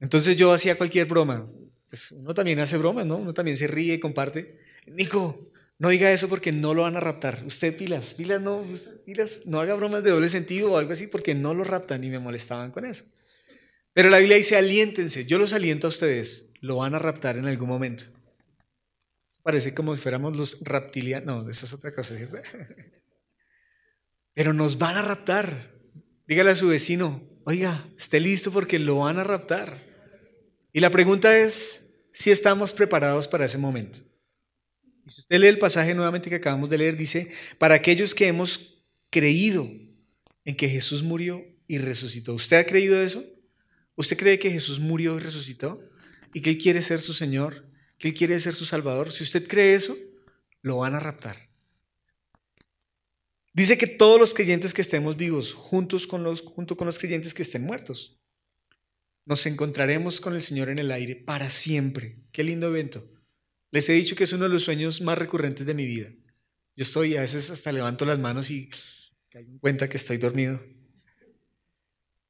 [0.00, 1.50] Entonces yo hacía cualquier broma,
[1.88, 3.16] pues uno también hace bromas, ¿no?
[3.16, 4.58] Uno también se ríe y comparte.
[4.86, 7.42] Nico, no diga eso porque no lo van a raptar.
[7.46, 8.64] Usted pilas, pilas no,
[9.06, 12.10] pilas, no haga bromas de doble sentido o algo así porque no lo raptan y
[12.10, 13.04] me molestaban con eso.
[13.92, 17.46] Pero la Biblia dice, aliéntense, yo los aliento a ustedes, lo van a raptar en
[17.46, 18.04] algún momento.
[19.42, 22.14] Parece como si fuéramos los reptilianos, no, eso es otra cosa.
[24.34, 25.74] Pero nos van a raptar.
[26.26, 29.72] Dígale a su vecino, oiga, esté listo porque lo van a raptar.
[30.72, 34.00] Y la pregunta es si estamos preparados para ese momento.
[35.08, 38.26] Y si usted lee el pasaje nuevamente que acabamos de leer, dice, para aquellos que
[38.26, 39.66] hemos creído
[40.44, 42.34] en que Jesús murió y resucitó.
[42.34, 43.24] ¿Usted ha creído eso?
[43.96, 45.82] ¿Usted cree que Jesús murió y resucitó?
[46.34, 47.66] ¿Y que Él quiere ser su Señor?
[47.96, 49.10] ¿Que Él quiere ser su Salvador?
[49.10, 49.96] Si usted cree eso,
[50.60, 51.48] lo van a raptar.
[53.54, 57.32] Dice que todos los creyentes que estemos vivos, juntos con los, junto con los creyentes
[57.32, 58.20] que estén muertos,
[59.24, 62.18] nos encontraremos con el Señor en el aire para siempre.
[62.30, 63.17] Qué lindo evento.
[63.70, 66.08] Les he dicho que es uno de los sueños más recurrentes de mi vida.
[66.76, 68.70] Yo estoy, a veces hasta levanto las manos y
[69.30, 70.60] caigo en cuenta que estoy dormido.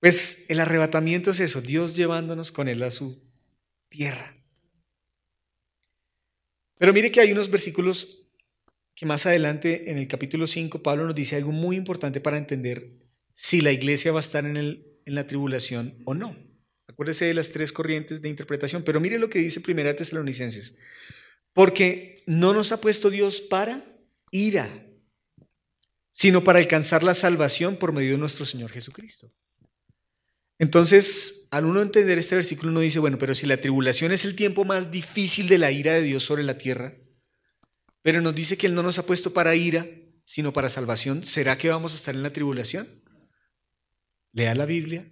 [0.01, 3.23] Pues el arrebatamiento es eso, Dios llevándonos con Él a su
[3.89, 4.37] tierra.
[6.79, 8.29] Pero mire que hay unos versículos
[8.95, 12.91] que más adelante en el capítulo 5 Pablo nos dice algo muy importante para entender
[13.33, 16.37] si la iglesia va a estar en, el, en la tribulación o no.
[16.87, 20.79] Acuérdese de las tres corrientes de interpretación, pero mire lo que dice Primera Tesalonicenses.
[21.59, 23.85] Porque no nos ha puesto Dios para
[24.31, 24.69] ira,
[26.13, 29.35] sino para alcanzar la salvación por medio de nuestro Señor Jesucristo.
[30.61, 34.37] Entonces, al uno entender este versículo, uno dice, bueno, pero si la tribulación es el
[34.37, 36.95] tiempo más difícil de la ira de Dios sobre la tierra,
[38.03, 39.85] pero nos dice que Él no nos ha puesto para ira,
[40.25, 42.87] sino para salvación, ¿será que vamos a estar en la tribulación?
[44.31, 45.11] Lea la Biblia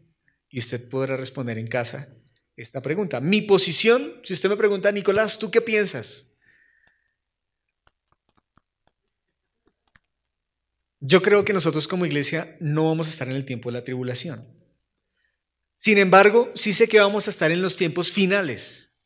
[0.49, 2.09] y usted podrá responder en casa
[2.55, 3.21] esta pregunta.
[3.21, 6.26] Mi posición, si usted me pregunta, Nicolás, ¿tú qué piensas?
[11.09, 13.85] Yo creo que nosotros como iglesia no vamos a estar en el tiempo de la
[13.85, 14.45] tribulación.
[15.77, 18.97] Sin embargo, sí sé que vamos a estar en los tiempos finales,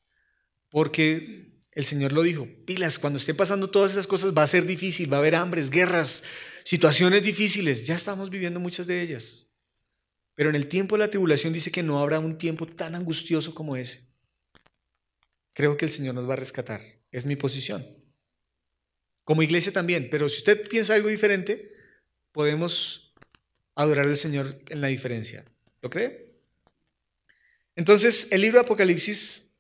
[0.71, 4.65] porque el Señor lo dijo, pilas, cuando estén pasando todas esas cosas va a ser
[4.65, 6.25] difícil, va a haber hambres, guerras,
[6.65, 9.49] situaciones difíciles, ya estamos viviendo muchas de ellas.
[10.35, 13.55] Pero en el tiempo de la tribulación dice que no habrá un tiempo tan angustioso
[13.55, 14.09] como ese.
[15.53, 17.87] Creo que el Señor nos va a rescatar, es mi posición.
[19.23, 21.79] Como iglesia también, pero si usted piensa algo diferente,
[22.33, 23.15] podemos
[23.75, 25.45] adorar al Señor en la diferencia.
[25.83, 26.31] ¿Lo cree?
[27.77, 29.53] Entonces, el libro de Apocalipsis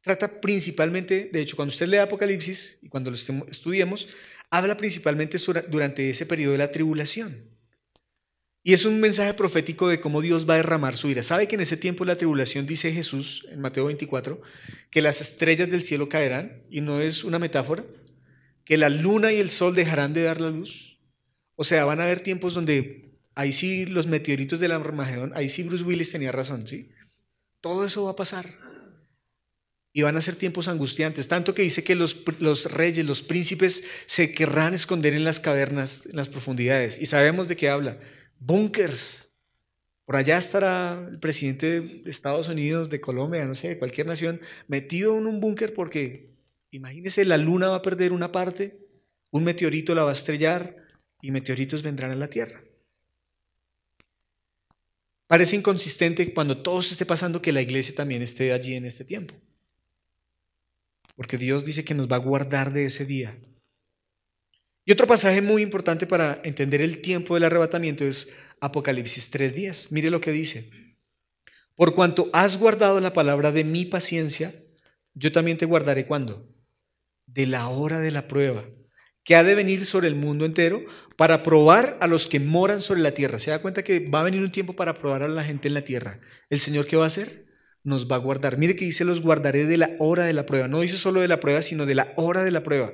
[0.00, 4.08] trata principalmente, de hecho, cuando usted lee Apocalipsis y cuando lo estudiemos,
[4.50, 5.38] habla principalmente
[5.68, 7.52] durante ese periodo de la tribulación.
[8.64, 11.24] Y es un mensaje profético de cómo Dios va a derramar su ira.
[11.24, 14.40] ¿Sabe que en ese tiempo la tribulación dice Jesús en Mateo 24
[14.90, 16.62] que las estrellas del cielo caerán?
[16.70, 17.84] Y no es una metáfora.
[18.64, 20.91] Que la luna y el sol dejarán de dar la luz.
[21.56, 25.62] O sea, van a haber tiempos donde ahí sí los meteoritos del Armagedón, ahí sí
[25.62, 26.90] Bruce Willis tenía razón, ¿sí?
[27.60, 28.46] Todo eso va a pasar.
[29.94, 33.84] Y van a ser tiempos angustiantes, tanto que dice que los, los, reyes, los príncipes
[34.06, 36.98] se querrán esconder en las cavernas, en las profundidades.
[37.00, 38.00] Y sabemos de qué habla.
[38.38, 39.28] Búnkers.
[40.06, 44.40] Por allá estará el presidente de Estados Unidos, de Colombia, no sé, de cualquier nación,
[44.66, 46.34] metido en un búnker porque,
[46.70, 48.78] imagínese, la luna va a perder una parte,
[49.30, 50.81] un meteorito la va a estrellar
[51.22, 52.62] y meteoritos vendrán a la Tierra.
[55.28, 59.04] Parece inconsistente cuando todo se esté pasando que la iglesia también esté allí en este
[59.04, 59.32] tiempo.
[61.16, 63.38] Porque Dios dice que nos va a guardar de ese día.
[64.84, 69.92] Y otro pasaje muy importante para entender el tiempo del arrebatamiento es Apocalipsis 3.10.
[69.92, 70.70] Mire lo que dice.
[71.76, 74.52] Por cuanto has guardado la palabra de mi paciencia,
[75.14, 76.52] yo también te guardaré cuando?
[77.26, 78.68] De la hora de la prueba
[79.24, 80.84] que ha de venir sobre el mundo entero
[81.16, 83.38] para probar a los que moran sobre la tierra.
[83.38, 85.74] Se da cuenta que va a venir un tiempo para probar a la gente en
[85.74, 86.20] la tierra.
[86.50, 87.46] ¿El Señor qué va a hacer?
[87.84, 88.58] Nos va a guardar.
[88.58, 90.68] Mire que dice los guardaré de la hora de la prueba.
[90.68, 92.92] No dice solo de la prueba, sino de la hora de la prueba.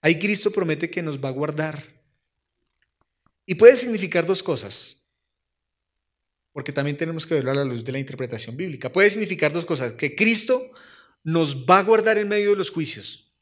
[0.00, 1.82] Ahí Cristo promete que nos va a guardar.
[3.46, 5.10] Y puede significar dos cosas.
[6.52, 8.92] Porque también tenemos que verlo a la luz de la interpretación bíblica.
[8.92, 9.92] Puede significar dos cosas.
[9.92, 10.70] Que Cristo
[11.24, 13.32] nos va a guardar en medio de los juicios.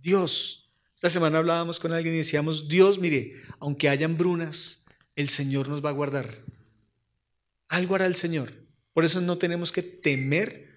[0.00, 0.59] Dios
[1.00, 4.84] esta semana hablábamos con alguien y decíamos, Dios, mire, aunque hayan brunas,
[5.16, 6.44] el Señor nos va a guardar.
[7.68, 8.52] Algo hará el Señor.
[8.92, 10.68] Por eso no tenemos que temer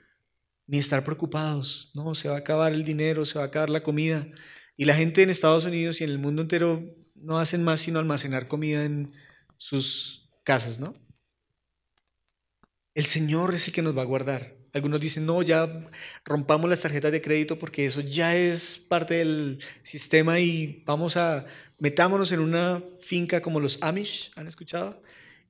[0.65, 1.91] ni estar preocupados.
[1.93, 4.25] No, se va a acabar el dinero, se va a acabar la comida.
[4.77, 6.81] Y la gente en Estados Unidos y en el mundo entero
[7.15, 9.11] no hacen más sino almacenar comida en
[9.57, 10.93] sus casas, ¿no?
[12.93, 14.55] El Señor es el que nos va a guardar.
[14.73, 15.69] Algunos dicen, no, ya
[16.25, 21.45] rompamos las tarjetas de crédito porque eso ya es parte del sistema y vamos a,
[21.77, 25.01] metámonos en una finca como los Amish, ¿han escuchado?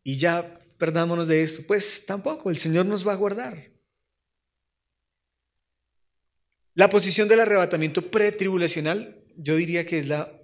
[0.03, 1.63] Y ya perdámonos de esto.
[1.65, 3.71] Pues tampoco, el Señor nos va a guardar.
[6.73, 10.37] La posición del arrebatamiento pretribulacional, yo diría que es la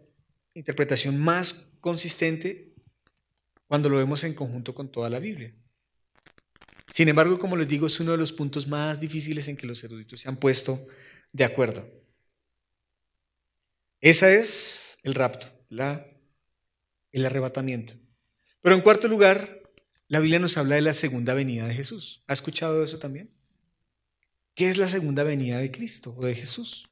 [0.54, 2.74] interpretación más consistente
[3.68, 5.54] cuando lo vemos en conjunto con toda la Biblia.
[6.92, 9.84] Sin embargo, como les digo, es uno de los puntos más difíciles en que los
[9.84, 10.88] eruditos se han puesto
[11.32, 11.88] de acuerdo.
[14.02, 16.06] Esa es el rapto, la,
[17.12, 17.94] el arrebatamiento.
[18.62, 19.62] Pero en cuarto lugar,
[20.08, 22.24] la Biblia nos habla de la segunda venida de Jesús.
[22.28, 23.30] ¿Ha escuchado eso también?
[24.56, 26.90] ¿Qué es la segunda venida de Cristo o de Jesús?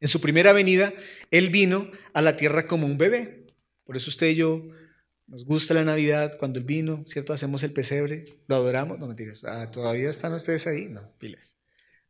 [0.00, 0.92] En su primera venida,
[1.30, 3.46] Él vino a la tierra como un bebé.
[3.84, 4.68] Por eso usted y yo
[5.34, 7.32] nos gusta la Navidad, cuando Él vino, ¿cierto?
[7.32, 9.00] Hacemos el pesebre, lo adoramos.
[9.00, 11.58] No mentiras, ah, todavía están ustedes ahí, no, pilas.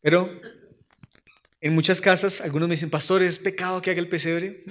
[0.03, 0.29] Pero
[1.63, 4.63] en muchas casas, algunos me dicen, pastor, ¿es pecado que haga el pesebre?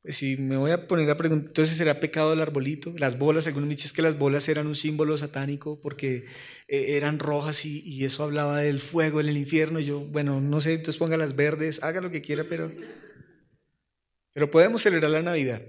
[0.00, 3.48] Pues si me voy a poner a preguntar, entonces será pecado el arbolito, las bolas,
[3.48, 6.26] algunos me dicen que las bolas eran un símbolo satánico porque
[6.68, 9.80] eh, eran rojas y, y, eso hablaba del fuego en el infierno.
[9.80, 12.72] yo, bueno, no sé, entonces ponga las verdes, haga lo que quiera, pero,
[14.32, 15.62] pero podemos celebrar la Navidad.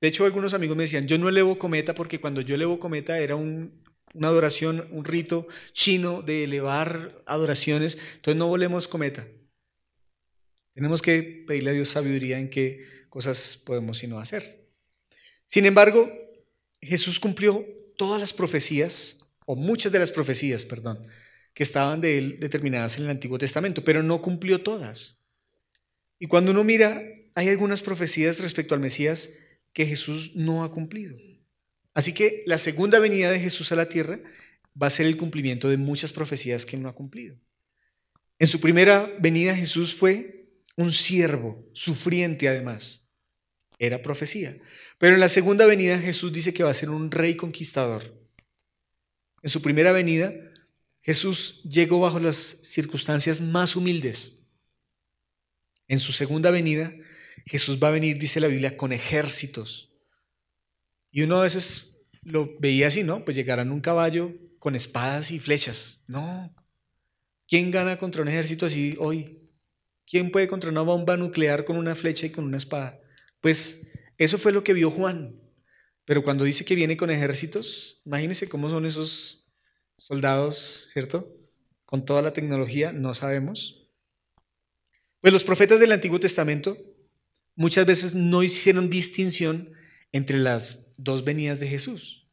[0.00, 3.18] De hecho, algunos amigos me decían, yo no elevo cometa porque cuando yo elevo cometa
[3.18, 3.82] era un,
[4.14, 9.26] una adoración, un rito chino de elevar adoraciones, entonces no volemos cometa.
[10.74, 14.68] Tenemos que pedirle a Dios sabiduría en qué cosas podemos sino hacer.
[15.46, 16.12] Sin embargo,
[16.82, 17.64] Jesús cumplió
[17.96, 21.00] todas las profecías, o muchas de las profecías, perdón,
[21.54, 25.20] que estaban de él determinadas en el Antiguo Testamento, pero no cumplió todas.
[26.18, 27.02] Y cuando uno mira,
[27.34, 29.30] hay algunas profecías respecto al Mesías
[29.76, 31.18] que Jesús no ha cumplido.
[31.92, 34.18] Así que la segunda venida de Jesús a la tierra
[34.80, 37.36] va a ser el cumplimiento de muchas profecías que no ha cumplido.
[38.38, 43.02] En su primera venida Jesús fue un siervo, sufriente además
[43.78, 44.56] era profecía.
[44.96, 48.18] Pero en la segunda venida Jesús dice que va a ser un rey conquistador.
[49.42, 50.32] En su primera venida,
[51.02, 54.38] Jesús llegó bajo las circunstancias más humildes.
[55.86, 56.96] En su segunda venida,
[57.46, 59.92] Jesús va a venir, dice la Biblia, con ejércitos.
[61.12, 63.24] Y uno a veces lo veía así, ¿no?
[63.24, 66.02] Pues llegarán un caballo con espadas y flechas.
[66.08, 66.52] No.
[67.46, 69.48] ¿Quién gana contra un ejército así hoy?
[70.04, 73.00] ¿Quién puede contra una bomba nuclear con una flecha y con una espada?
[73.40, 75.40] Pues eso fue lo que vio Juan.
[76.04, 79.52] Pero cuando dice que viene con ejércitos, imagínense cómo son esos
[79.96, 81.32] soldados, ¿cierto?
[81.84, 83.88] Con toda la tecnología, no sabemos.
[85.20, 86.76] Pues los profetas del Antiguo Testamento
[87.56, 89.72] muchas veces no hicieron distinción
[90.12, 92.28] entre las dos venidas de Jesús.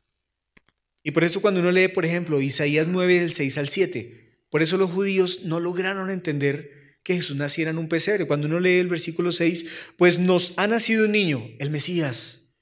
[1.02, 4.62] Y por eso cuando uno lee, por ejemplo, Isaías 9 del 6 al 7, por
[4.62, 8.28] eso los judíos no lograron entender que Jesús naciera en un pesebre.
[8.28, 9.66] Cuando uno lee el versículo 6,
[9.98, 12.54] pues nos ha nacido un niño, el Mesías.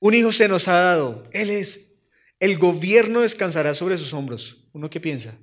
[0.00, 1.28] Un hijo se nos ha dado.
[1.32, 2.00] Él es.
[2.38, 4.68] El gobierno descansará sobre sus hombros.
[4.72, 5.36] ¿Uno qué piensa?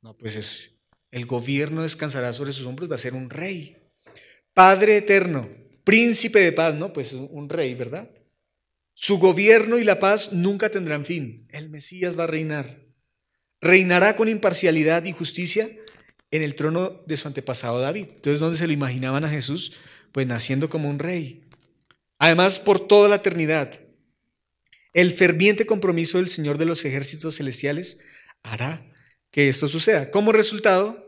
[0.00, 0.78] No, pues es,
[1.10, 3.76] el gobierno descansará sobre sus hombros, va a ser un rey.
[4.54, 5.48] Padre eterno,
[5.84, 6.92] príncipe de paz, ¿no?
[6.92, 8.10] Pues un rey, ¿verdad?
[8.94, 11.46] Su gobierno y la paz nunca tendrán fin.
[11.50, 12.80] El Mesías va a reinar.
[13.60, 15.68] Reinará con imparcialidad y justicia
[16.30, 18.06] en el trono de su antepasado David.
[18.14, 19.72] Entonces, ¿dónde se lo imaginaban a Jesús?
[20.12, 21.44] Pues naciendo como un rey.
[22.18, 23.80] Además, por toda la eternidad,
[24.92, 28.00] el ferviente compromiso del Señor de los ejércitos celestiales
[28.42, 28.84] hará
[29.30, 30.10] que esto suceda.
[30.10, 31.01] Como resultado,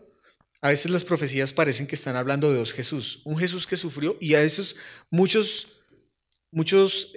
[0.64, 3.20] a veces las profecías parecen que están hablando de dos Jesús.
[3.24, 4.76] Un Jesús que sufrió y a veces
[5.10, 5.82] muchos,
[6.50, 7.12] muchos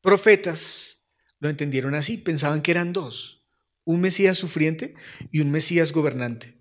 [0.00, 1.06] profetas
[1.38, 3.46] lo entendieron así, pensaban que eran dos
[3.84, 4.96] un Mesías sufriente
[5.30, 6.58] y un Mesías gobernante.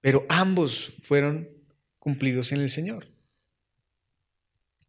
[0.00, 1.50] Pero ambos fueron
[1.98, 3.08] cumplidos en el Señor.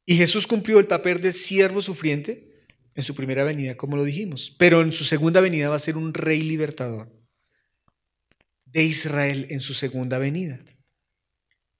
[0.06, 4.56] Y Jesús cumplió el papel de siervo sufriente en su primera venida, como lo dijimos,
[4.60, 7.25] pero en su segunda venida va a ser un rey libertador
[8.76, 10.60] de Israel en su segunda venida.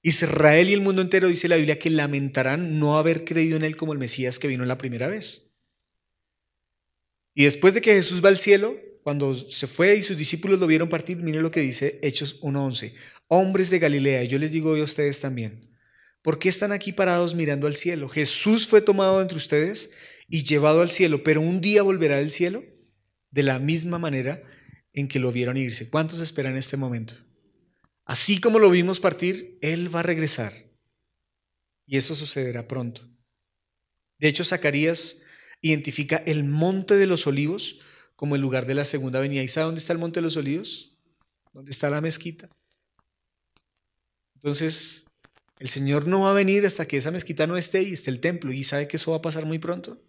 [0.02, 3.76] Israel y el mundo entero, dice la Biblia, que lamentarán no haber creído en él
[3.76, 5.52] como el Mesías que vino la primera vez.
[7.34, 10.68] Y después de que Jesús va al cielo, cuando se fue y sus discípulos lo
[10.68, 12.94] vieron partir, miren lo que dice Hechos 1.11.
[13.28, 15.70] Hombres de Galilea, yo les digo a ustedes también,
[16.22, 18.08] ¿por qué están aquí parados mirando al cielo?
[18.08, 19.92] Jesús fue tomado entre ustedes
[20.30, 22.64] y llevado al cielo, pero un día volverá del cielo
[23.32, 24.42] de la misma manera
[24.96, 25.90] en que lo vieron irse.
[25.90, 27.14] ¿Cuántos esperan este momento?
[28.06, 30.54] Así como lo vimos partir, Él va a regresar.
[31.86, 33.02] Y eso sucederá pronto.
[34.18, 35.22] De hecho, Zacarías
[35.62, 37.80] identifica el monte de los olivos
[38.16, 39.44] como el lugar de la segunda venida.
[39.44, 40.98] ¿Y sabe dónde está el monte de los olivos?
[41.52, 42.50] ¿Dónde está la mezquita?
[44.36, 45.06] Entonces,
[45.60, 48.22] el Señor no va a venir hasta que esa mezquita no esté y esté el
[48.22, 48.54] templo.
[48.54, 50.02] ¿Y sabe que eso va a pasar muy pronto?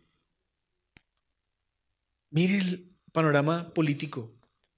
[2.30, 4.35] Mire el panorama político.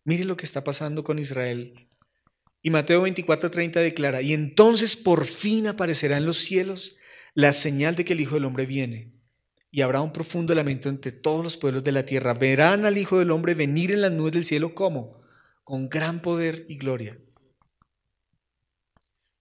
[0.09, 1.87] Mire lo que está pasando con Israel.
[2.63, 6.97] Y Mateo 24:30 declara, y entonces por fin aparecerá en los cielos
[7.35, 9.13] la señal de que el Hijo del Hombre viene
[9.71, 12.33] y habrá un profundo lamento entre todos los pueblos de la tierra.
[12.33, 15.21] Verán al Hijo del Hombre venir en las nubes del cielo como
[15.63, 17.21] con gran poder y gloria.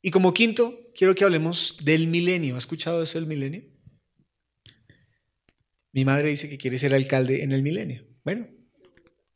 [0.02, 2.56] Y como quinto, quiero que hablemos del milenio.
[2.56, 3.64] ¿Ha escuchado eso del milenio?
[5.94, 8.06] Mi madre dice que quiere ser alcalde en el milenio.
[8.26, 8.50] Bueno,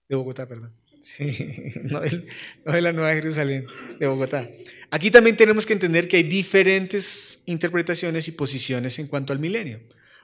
[0.10, 0.81] de Bogotá, perdón.
[1.02, 1.36] Sí,
[1.84, 3.66] no, de, la Nueva Jerusalén,
[4.00, 4.48] de Bogotá.
[4.92, 9.82] Aquí también tenemos que entender que hay diferentes interpretaciones y posiciones en cuanto al milenio.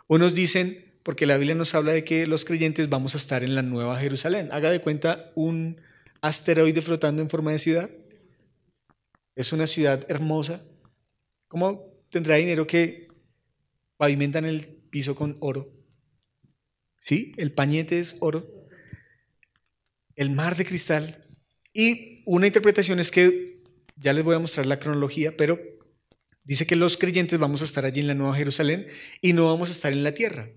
[0.07, 3.55] Unos dicen, porque la Biblia nos habla de que los creyentes vamos a estar en
[3.55, 4.49] la Nueva Jerusalén.
[4.51, 5.81] Haga de cuenta un
[6.21, 7.89] asteroide flotando en forma de ciudad.
[9.35, 10.63] Es una ciudad hermosa.
[11.47, 13.07] ¿Cómo tendrá dinero que
[13.95, 15.71] pavimentan el piso con oro?
[16.99, 17.33] ¿Sí?
[17.37, 18.56] El pañete es oro
[20.17, 21.23] el mar de cristal.
[21.71, 23.63] Y una interpretación es que,
[23.95, 25.59] ya les voy a mostrar la cronología, pero
[26.43, 28.87] dice que los creyentes vamos a estar allí en la Nueva Jerusalén
[29.21, 30.49] y no vamos a estar en la tierra.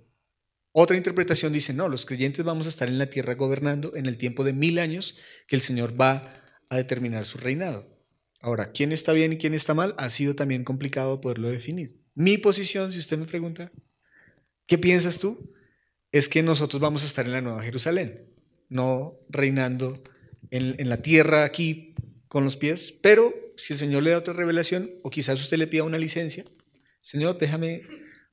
[0.72, 4.18] Otra interpretación dice, no, los creyentes vamos a estar en la tierra gobernando en el
[4.18, 7.98] tiempo de mil años que el Señor va a determinar su reinado.
[8.40, 9.94] Ahora, ¿quién está bien y quién está mal?
[9.98, 12.00] Ha sido también complicado poderlo definir.
[12.14, 13.72] Mi posición, si usted me pregunta,
[14.66, 15.52] ¿qué piensas tú?
[16.12, 18.29] Es que nosotros vamos a estar en la Nueva Jerusalén
[18.70, 20.02] no reinando
[20.50, 21.94] en, la tierra aquí
[22.28, 25.66] con los pies, pero si el Señor le da otra revelación, o quizás usted le
[25.66, 26.44] pida una licencia,
[27.02, 27.82] Señor, déjame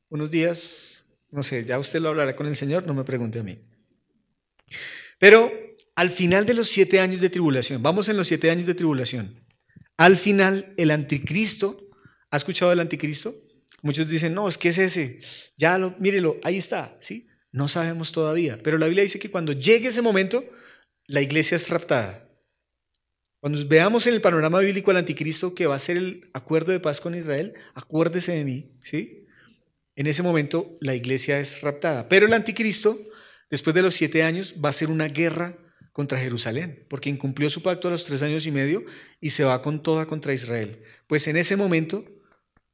[0.09, 3.43] unos días, no sé, ya usted lo hablará con el Señor, no me pregunte a
[3.43, 3.59] mí.
[5.19, 5.51] Pero
[5.95, 9.43] al final de los siete años de tribulación, vamos en los siete años de tribulación,
[9.97, 11.89] al final el anticristo,
[12.29, 13.33] ¿ha escuchado del anticristo?
[13.81, 15.19] Muchos dicen, no, es que es ese,
[15.57, 17.26] ya lo, mírelo, ahí está, ¿sí?
[17.52, 20.43] No sabemos todavía, pero la Biblia dice que cuando llegue ese momento,
[21.06, 22.28] la iglesia es raptada.
[23.39, 26.80] Cuando veamos en el panorama bíblico al anticristo que va a ser el acuerdo de
[26.80, 29.26] paz con Israel, acuérdese de mí, ¿sí?
[29.95, 32.10] En ese momento la iglesia es raptada.
[32.10, 33.00] Pero el anticristo,
[33.50, 35.58] después de los siete años, va a ser una guerra
[35.91, 38.86] contra Jerusalén, porque incumplió su pacto a los tres años y medio
[39.20, 40.84] y se va con toda contra Israel.
[41.08, 42.06] Pues en ese momento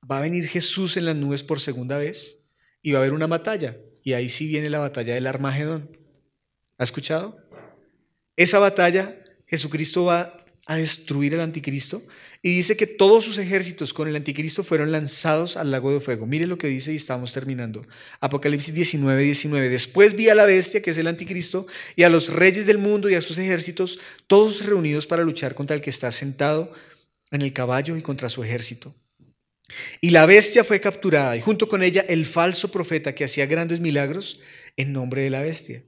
[0.09, 2.39] va a venir Jesús en las nubes por segunda vez
[2.81, 3.77] y va a haber una batalla.
[4.03, 5.89] Y ahí sí viene la batalla del Armagedón.
[6.77, 7.39] ¿Ha escuchado?
[8.35, 9.15] Esa batalla,
[9.47, 12.01] Jesucristo va a destruir al anticristo
[12.41, 16.25] y dice que todos sus ejércitos con el anticristo fueron lanzados al lago de fuego.
[16.25, 17.85] Mire lo que dice y estamos terminando.
[18.21, 19.69] Apocalipsis 19, 19.
[19.69, 23.09] Después vi a la bestia, que es el anticristo, y a los reyes del mundo
[23.09, 26.73] y a sus ejércitos, todos reunidos para luchar contra el que está sentado
[27.31, 28.95] en el caballo y contra su ejército.
[30.01, 33.79] Y la bestia fue capturada y junto con ella el falso profeta que hacía grandes
[33.79, 34.39] milagros
[34.77, 35.83] en nombre de la bestia.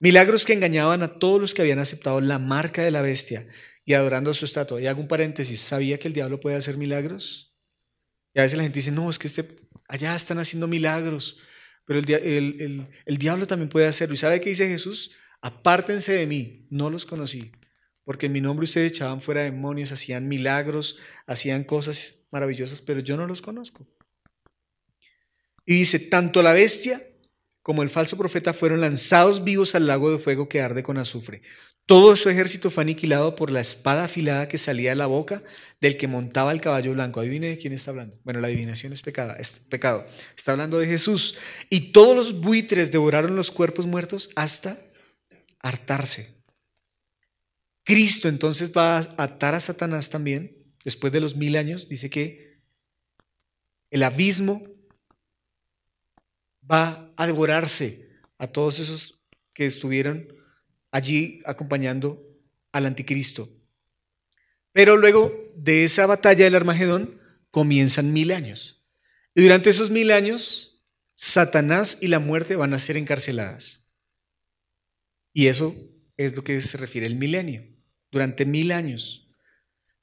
[0.00, 3.46] Milagros que engañaban a todos los que habían aceptado la marca de la bestia
[3.84, 4.80] y adorando su estatua.
[4.80, 7.52] Y hago un paréntesis, ¿sabía que el diablo puede hacer milagros?
[8.32, 9.44] Y a veces la gente dice, no, es que este,
[9.88, 11.38] allá están haciendo milagros,
[11.84, 14.14] pero el, el diablo también puede hacerlo.
[14.14, 15.12] ¿Y sabe qué dice Jesús?
[15.40, 17.50] Apártense de mí, no los conocí,
[18.08, 20.96] porque en mi nombre ustedes echaban fuera demonios, hacían milagros,
[21.26, 23.86] hacían cosas maravillosas, pero yo no los conozco.
[25.66, 27.02] Y dice, tanto la bestia
[27.60, 31.42] como el falso profeta fueron lanzados vivos al lago de fuego que arde con azufre.
[31.84, 35.42] Todo su ejército fue aniquilado por la espada afilada que salía de la boca
[35.82, 37.20] del que montaba el caballo blanco.
[37.20, 38.18] Adivine de quién está hablando.
[38.24, 40.06] Bueno, la adivinación es pecado, es pecado.
[40.34, 41.36] Está hablando de Jesús.
[41.68, 44.78] Y todos los buitres devoraron los cuerpos muertos hasta
[45.60, 46.37] hartarse.
[47.88, 52.60] Cristo entonces va a atar a Satanás también después de los mil años, dice que
[53.88, 54.62] el abismo
[56.70, 59.24] va a devorarse a todos esos
[59.54, 60.28] que estuvieron
[60.90, 62.22] allí acompañando
[62.72, 63.48] al anticristo.
[64.72, 67.18] Pero luego de esa batalla del Armagedón
[67.50, 68.84] comienzan mil años.
[69.34, 70.84] Y durante esos mil años,
[71.14, 73.88] Satanás y la muerte van a ser encarceladas.
[75.32, 75.74] Y eso
[76.18, 77.77] es lo que se refiere el milenio.
[78.10, 79.28] Durante mil años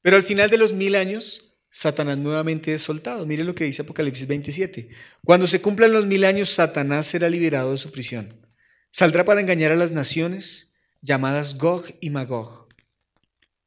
[0.06, 3.26] pero al final de los mil años, Satanás nuevamente es soltado.
[3.26, 4.89] Mire lo que dice Apocalipsis 27.
[5.24, 8.45] Cuando se cumplan los mil años, Satanás será liberado de su prisión.
[8.91, 12.68] Saldrá para engañar a las naciones llamadas Gog y Magog.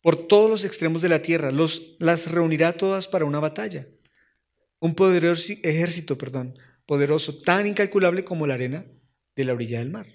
[0.00, 3.88] Por todos los extremos de la tierra, los, las reunirá todas para una batalla.
[4.78, 8.86] Un poderoso ejército, perdón, poderoso, tan incalculable como la arena
[9.34, 10.06] de la orilla del mar.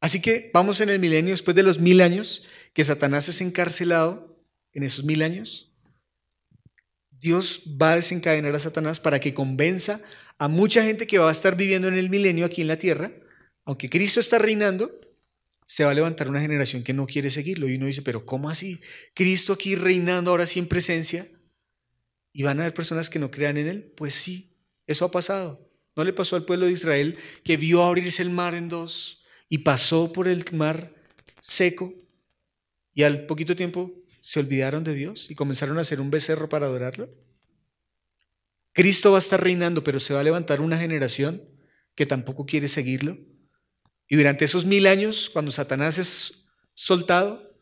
[0.00, 2.42] Así que vamos en el milenio, después de los mil años,
[2.72, 4.42] que Satanás es encarcelado
[4.72, 5.72] en esos mil años,
[7.10, 10.00] Dios va a desencadenar a Satanás para que convenza
[10.38, 13.12] a mucha gente que va a estar viviendo en el milenio aquí en la tierra,
[13.64, 14.90] aunque Cristo está reinando,
[15.66, 17.68] se va a levantar una generación que no quiere seguirlo.
[17.68, 18.80] Y uno dice, pero ¿cómo así?
[19.14, 21.26] Cristo aquí reinando ahora sí en presencia.
[22.32, 23.92] ¿Y van a haber personas que no crean en Él?
[23.96, 24.56] Pues sí,
[24.86, 25.70] eso ha pasado.
[25.94, 29.58] ¿No le pasó al pueblo de Israel que vio abrirse el mar en dos y
[29.58, 30.94] pasó por el mar
[31.40, 31.94] seco
[32.94, 36.66] y al poquito tiempo se olvidaron de Dios y comenzaron a hacer un becerro para
[36.66, 37.10] adorarlo?
[38.72, 41.42] Cristo va a estar reinando, pero se va a levantar una generación
[41.94, 43.18] que tampoco quiere seguirlo.
[44.08, 47.52] Y durante esos mil años, cuando Satanás es soltado,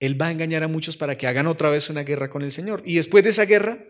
[0.00, 2.52] él va a engañar a muchos para que hagan otra vez una guerra con el
[2.52, 2.82] Señor.
[2.84, 3.84] Y después de esa guerra,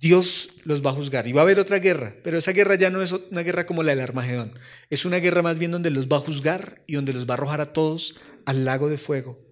[0.00, 1.26] Dios los va a juzgar.
[1.26, 3.82] Y va a haber otra guerra, pero esa guerra ya no es una guerra como
[3.82, 4.58] la del Armagedón.
[4.90, 7.36] Es una guerra más bien donde los va a juzgar y donde los va a
[7.36, 9.44] arrojar a todos al lago de fuego.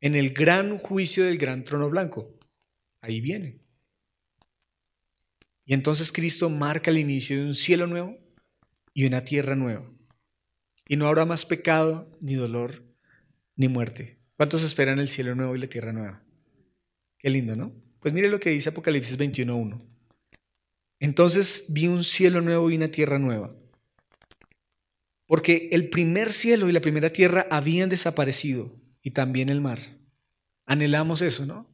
[0.00, 2.38] En el gran juicio del gran trono blanco.
[3.02, 3.60] Ahí viene.
[5.66, 8.18] Y entonces Cristo marca el inicio de un cielo nuevo
[8.94, 9.88] y una tierra nueva.
[10.88, 12.82] Y no habrá más pecado, ni dolor,
[13.54, 14.18] ni muerte.
[14.36, 16.24] ¿Cuántos esperan el cielo nuevo y la tierra nueva?
[17.18, 17.89] Qué lindo, ¿no?
[18.00, 19.80] Pues mire lo que dice Apocalipsis 21.1.
[20.98, 23.54] Entonces vi un cielo nuevo y una tierra nueva.
[25.26, 29.78] Porque el primer cielo y la primera tierra habían desaparecido y también el mar.
[30.66, 31.72] Anhelamos eso, ¿no?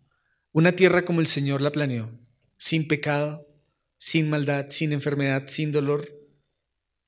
[0.53, 2.11] Una tierra como el Señor la planeó,
[2.57, 3.47] sin pecado,
[3.99, 6.13] sin maldad, sin enfermedad, sin dolor.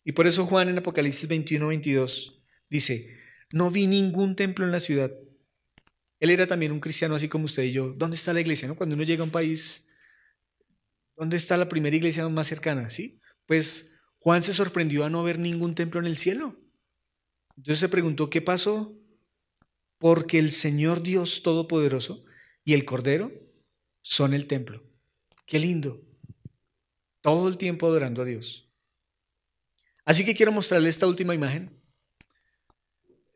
[0.05, 3.19] Y por eso Juan en Apocalipsis 21, 22 dice,
[3.53, 5.13] no vi ningún templo en la ciudad.
[6.21, 7.93] Él era también un cristiano así como usted y yo.
[7.93, 8.69] ¿Dónde está la iglesia?
[8.69, 8.75] No?
[8.75, 9.89] Cuando uno llega a un país,
[11.17, 12.91] ¿dónde está la primera iglesia más cercana?
[12.91, 13.21] ¿Sí?
[13.47, 16.61] Pues Juan se sorprendió a no ver ningún templo en el cielo.
[17.57, 18.97] Entonces se preguntó, ¿qué pasó?
[19.99, 22.25] Porque el Señor Dios Todopoderoso
[22.65, 23.33] y el Cordero
[24.03, 24.85] son el templo.
[25.47, 26.05] Qué lindo
[27.21, 28.73] todo el tiempo adorando a Dios.
[30.05, 31.78] Así que quiero mostrarle esta última imagen.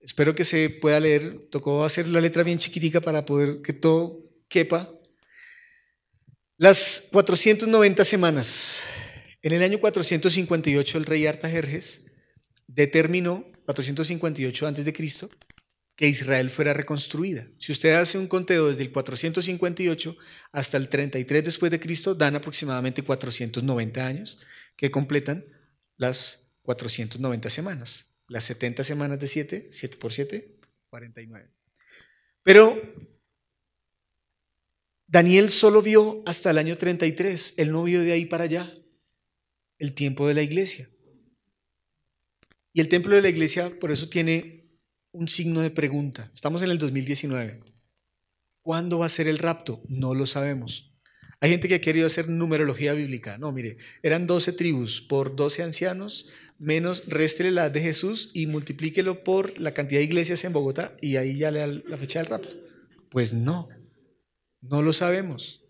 [0.03, 1.48] Espero que se pueda leer.
[1.50, 4.92] Tocó hacer la letra bien chiquitica para poder que todo quepa.
[6.57, 8.84] Las 490 semanas.
[9.42, 12.07] En el año 458 el rey Artajerjes
[12.66, 15.28] determinó, 458 a.C.,
[15.96, 17.46] que Israel fuera reconstruida.
[17.59, 20.16] Si usted hace un conteo desde el 458
[20.53, 24.38] hasta el 33 después de Cristo, dan aproximadamente 490 años
[24.76, 25.44] que completan
[25.96, 28.11] las 490 semanas.
[28.32, 30.56] Las 70 semanas de 7, 7 por 7,
[30.88, 31.50] 49.
[32.42, 32.80] Pero
[35.06, 38.72] Daniel solo vio hasta el año 33, él no vio de ahí para allá
[39.78, 40.88] el tiempo de la iglesia.
[42.72, 44.80] Y el templo de la iglesia por eso tiene
[45.10, 46.30] un signo de pregunta.
[46.32, 47.60] Estamos en el 2019.
[48.62, 49.82] ¿Cuándo va a ser el rapto?
[49.88, 50.91] No lo sabemos.
[51.43, 53.36] Hay gente que ha querido hacer numerología bíblica.
[53.36, 59.24] No, mire, eran 12 tribus por 12 ancianos, menos restre la de Jesús y multiplíquelo
[59.24, 62.30] por la cantidad de iglesias en Bogotá y ahí ya le da la fecha del
[62.30, 62.55] rapto.
[63.11, 63.68] Pues no,
[64.62, 65.62] no lo sabemos.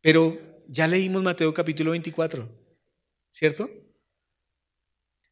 [0.00, 2.50] Pero ya leímos Mateo capítulo 24,
[3.30, 3.70] ¿cierto?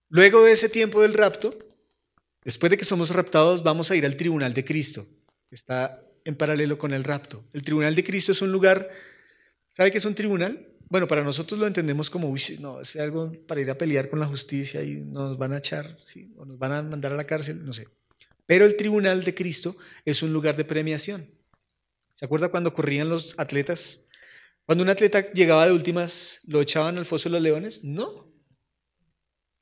[0.09, 1.59] Luego de ese tiempo del rapto,
[2.45, 5.07] Después de que somos raptados, vamos a ir al tribunal de Cristo.
[5.51, 7.43] Está en paralelo con el rapto.
[7.55, 8.87] El tribunal de Cristo es un lugar,
[9.75, 10.69] ¿sabe qué es un tribunal?
[10.89, 14.27] Bueno, para nosotros lo entendemos como, no, es algo para ir a pelear con la
[14.27, 15.99] justicia y nos van a echar,
[16.37, 17.89] o nos van a mandar a la cárcel, no sé.
[18.47, 21.29] Pero el tribunal de Cristo es un lugar de premiación.
[22.15, 24.07] ¿Se acuerda cuando corrían los atletas?
[24.65, 27.83] Cuando un atleta llegaba de últimas, ¿lo echaban al foso de los leones?
[27.83, 28.33] No.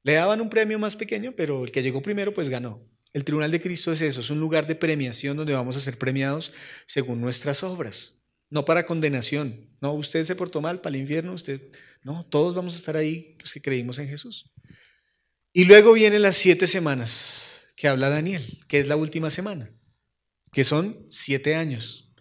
[0.03, 2.87] Le daban un premio más pequeño, pero el que llegó primero pues ganó.
[3.15, 5.97] El Tribunal de Cristo es eso, es un lugar de premiación donde vamos a ser
[5.97, 6.53] premiados
[6.87, 8.22] según nuestras obras,
[8.53, 9.71] no para condenación.
[9.81, 11.73] No, usted se portó mal para el infierno, usted,
[12.03, 14.53] no, todos vamos a estar ahí los que creímos en Jesús.
[15.55, 19.75] Y luego vienen las siete semanas que habla Daniel, que es la última semana,
[20.53, 22.13] que son siete años.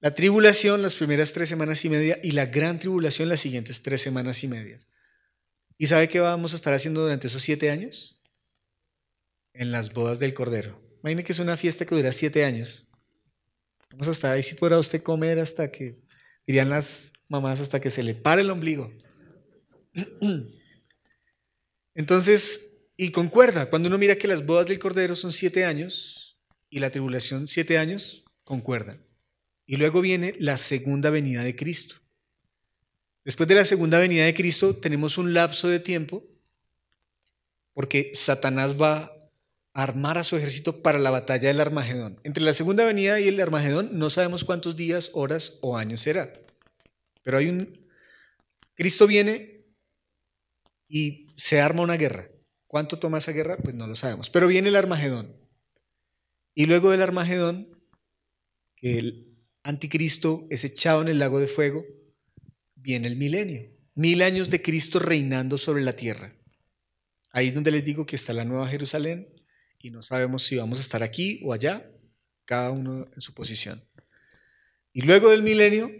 [0.00, 4.02] La tribulación, las primeras tres semanas y media, y la gran tribulación, las siguientes tres
[4.02, 4.80] semanas y media.
[5.78, 8.20] ¿Y sabe qué vamos a estar haciendo durante esos siete años?
[9.54, 10.82] En las bodas del Cordero.
[11.04, 12.89] Imagine que es una fiesta que dura siete años.
[13.90, 16.00] Vamos a estar ahí, si podrá usted comer hasta que,
[16.46, 18.92] dirían las mamás, hasta que se le pare el ombligo.
[21.94, 26.38] Entonces, y concuerda, cuando uno mira que las bodas del Cordero son siete años
[26.70, 29.04] y la tribulación siete años, concuerdan.
[29.66, 31.96] Y luego viene la segunda venida de Cristo.
[33.24, 36.24] Después de la segunda venida de Cristo tenemos un lapso de tiempo
[37.74, 39.10] porque Satanás va
[39.82, 42.20] armar a su ejército para la batalla del Armagedón.
[42.24, 46.32] Entre la segunda venida y el Armagedón no sabemos cuántos días, horas o años será.
[47.22, 47.88] Pero hay un...
[48.74, 49.64] Cristo viene
[50.86, 52.28] y se arma una guerra.
[52.66, 53.56] ¿Cuánto toma esa guerra?
[53.56, 54.28] Pues no lo sabemos.
[54.28, 55.36] Pero viene el Armagedón.
[56.54, 57.68] Y luego del Armagedón,
[58.76, 61.84] que el anticristo es echado en el lago de fuego,
[62.74, 63.70] viene el milenio.
[63.94, 66.34] Mil años de Cristo reinando sobre la tierra.
[67.30, 69.39] Ahí es donde les digo que está la Nueva Jerusalén
[69.82, 71.90] y no sabemos si vamos a estar aquí o allá,
[72.44, 73.82] cada uno en su posición.
[74.92, 75.90] Y luego del milenio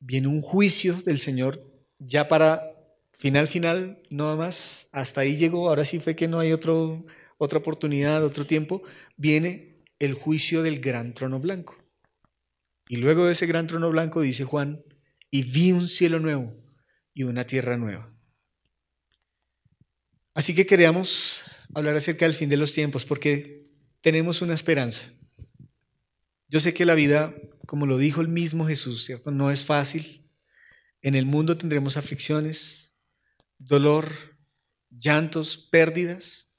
[0.00, 1.64] viene un juicio del Señor
[1.98, 2.72] ya para
[3.12, 7.06] final, final, nada más, hasta ahí llegó, ahora sí fue que no hay otro,
[7.38, 8.82] otra oportunidad, otro tiempo,
[9.16, 11.76] viene el juicio del gran trono blanco.
[12.88, 14.84] Y luego de ese gran trono blanco, dice Juan,
[15.30, 16.54] y vi un cielo nuevo
[17.14, 18.12] y una tierra nueva.
[20.34, 23.68] Así que queríamos hablar acerca del fin de los tiempos, porque
[24.00, 25.06] tenemos una esperanza.
[26.48, 27.34] Yo sé que la vida,
[27.66, 29.30] como lo dijo el mismo Jesús, ¿cierto?
[29.30, 30.30] No es fácil.
[31.00, 32.94] En el mundo tendremos aflicciones,
[33.58, 34.12] dolor,
[34.90, 36.52] llantos, pérdidas,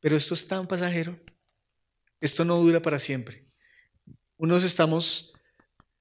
[0.00, 1.18] pero esto es tan pasajero.
[2.20, 3.46] Esto no dura para siempre.
[4.36, 5.32] Unos estamos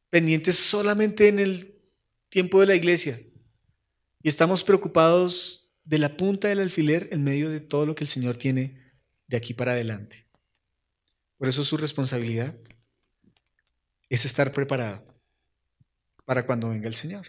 [0.10, 1.82] pendientes solamente en el
[2.30, 3.20] tiempo de la iglesia
[4.22, 8.08] y estamos preocupados de la punta del alfiler en medio de todo lo que el
[8.08, 8.80] Señor tiene
[9.26, 10.28] de aquí para adelante.
[11.36, 12.56] Por eso su responsabilidad
[14.08, 15.20] es estar preparado
[16.26, 17.26] para cuando venga el Señor.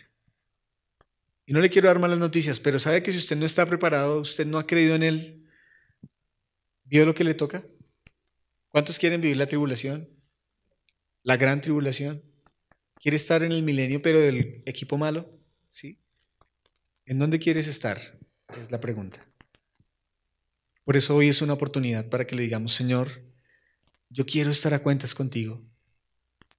[1.46, 4.20] Y no le quiero dar malas noticias, pero sabe que si usted no está preparado,
[4.20, 5.50] usted no ha creído en Él,
[6.84, 7.64] ¿vio lo que le toca?
[8.68, 10.06] ¿Cuántos quieren vivir la tribulación?
[11.22, 12.22] La gran tribulación.
[12.96, 15.40] ¿Quiere estar en el milenio, pero del equipo malo?
[15.70, 15.98] ¿Sí?
[17.06, 18.19] ¿En dónde quieres estar?
[18.56, 19.24] Es la pregunta.
[20.84, 23.22] Por eso hoy es una oportunidad para que le digamos, Señor,
[24.08, 25.62] yo quiero estar a cuentas contigo.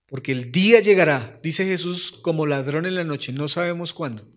[0.06, 4.28] Porque el día llegará, dice Jesús, como ladrón en la noche, no sabemos cuándo.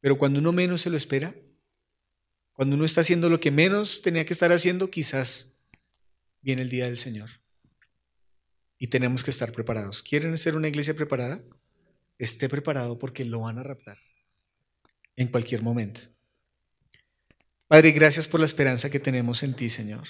[0.00, 1.34] Pero cuando uno menos se lo espera,
[2.52, 5.60] cuando uno está haciendo lo que menos tenía que estar haciendo, quizás
[6.40, 7.30] viene el día del Señor
[8.78, 10.02] y tenemos que estar preparados.
[10.02, 11.40] ¿Quieren ser una iglesia preparada?
[12.18, 13.98] Esté preparado porque lo van a raptar
[15.20, 16.00] en cualquier momento.
[17.68, 20.08] Padre, gracias por la esperanza que tenemos en ti, Señor.